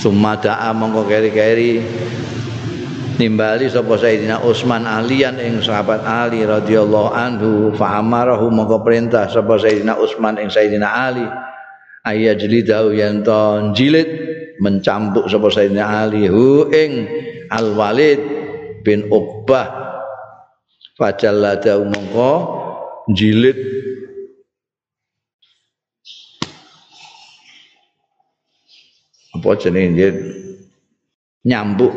Summa 0.00 0.32
da'a 0.40 0.72
mongko 0.72 1.04
keri-keri. 1.04 1.76
Nimbali 3.20 3.68
sapa 3.68 4.00
Sayyidina 4.00 4.40
Utsman 4.40 4.88
alian 4.88 5.36
ing 5.36 5.60
sahabat 5.60 6.00
Ali 6.08 6.40
radhiyallahu 6.40 7.12
anhu 7.12 7.68
fa 7.76 8.00
amarahu 8.00 8.48
mongko 8.48 8.80
perintah 8.80 9.28
sapa 9.28 9.60
Sayyidina 9.60 10.00
Utsman 10.00 10.40
ing 10.40 10.48
Sayyidina 10.48 10.88
Ali. 10.88 11.28
Ayya 12.00 12.32
to 12.32 13.36
jilid 13.76 14.08
mencambuk 14.64 15.28
sapa 15.28 15.52
Sayyidina 15.52 15.84
Ali 15.84 16.32
hu 16.32 16.72
ing 16.72 17.04
Al 17.52 17.76
Walid 17.76 18.24
bin 18.80 19.04
Uqbah. 19.12 19.68
Fajallada 20.96 21.76
mongko 21.76 22.32
jilid 23.12 23.60
apa 29.40 29.56
jenenge 29.56 30.08
nyambuk? 31.48 31.96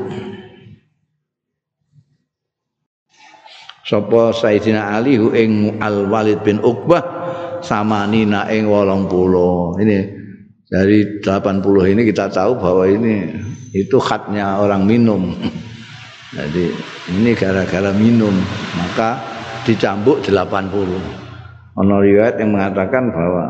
Sapa 3.83 4.31
Sayyidina 4.31 4.95
Ali 4.95 5.19
hu 5.19 5.35
ing 5.35 5.83
Al 5.83 6.07
Walid 6.07 6.39
bin 6.47 6.63
Uqbah 6.63 7.03
sama 7.59 8.07
Nina 8.07 8.47
ing 8.47 8.71
80 8.71 9.83
ini 9.83 9.99
dari 10.71 11.19
80 11.19 11.91
ini 11.91 12.01
kita 12.07 12.31
tahu 12.31 12.55
bahwa 12.55 12.87
ini 12.87 13.27
itu 13.75 13.99
khatnya 13.99 14.63
orang 14.63 14.87
minum. 14.87 15.35
Jadi 16.39 16.71
ini 17.11 17.35
gara-gara 17.35 17.91
minum 17.91 18.33
maka 18.79 19.19
dicambuk 19.67 20.23
80 20.23 21.77
ono 21.77 21.95
riwayat 22.01 22.39
yang 22.39 22.55
mengatakan 22.55 23.11
bahwa 23.11 23.45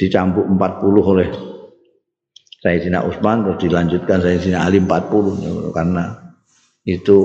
dicambuk 0.00 0.48
40 0.48 1.12
oleh 1.12 1.51
Sayyidina 2.62 3.02
Utsman 3.02 3.42
terus 3.42 3.58
dilanjutkan 3.58 4.22
Sayyidina 4.22 4.62
Ali 4.62 4.78
40 4.78 5.74
karena 5.74 6.14
itu 6.86 7.18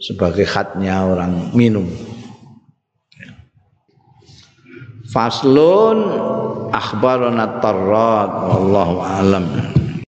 sebagai 0.00 0.48
khatnya 0.48 1.04
orang 1.04 1.52
minum. 1.52 1.84
Faslun 5.12 5.98
akhbarana 6.72 7.60
tarrat 7.60 8.30
wallahu 8.48 8.96
alam. 9.04 9.44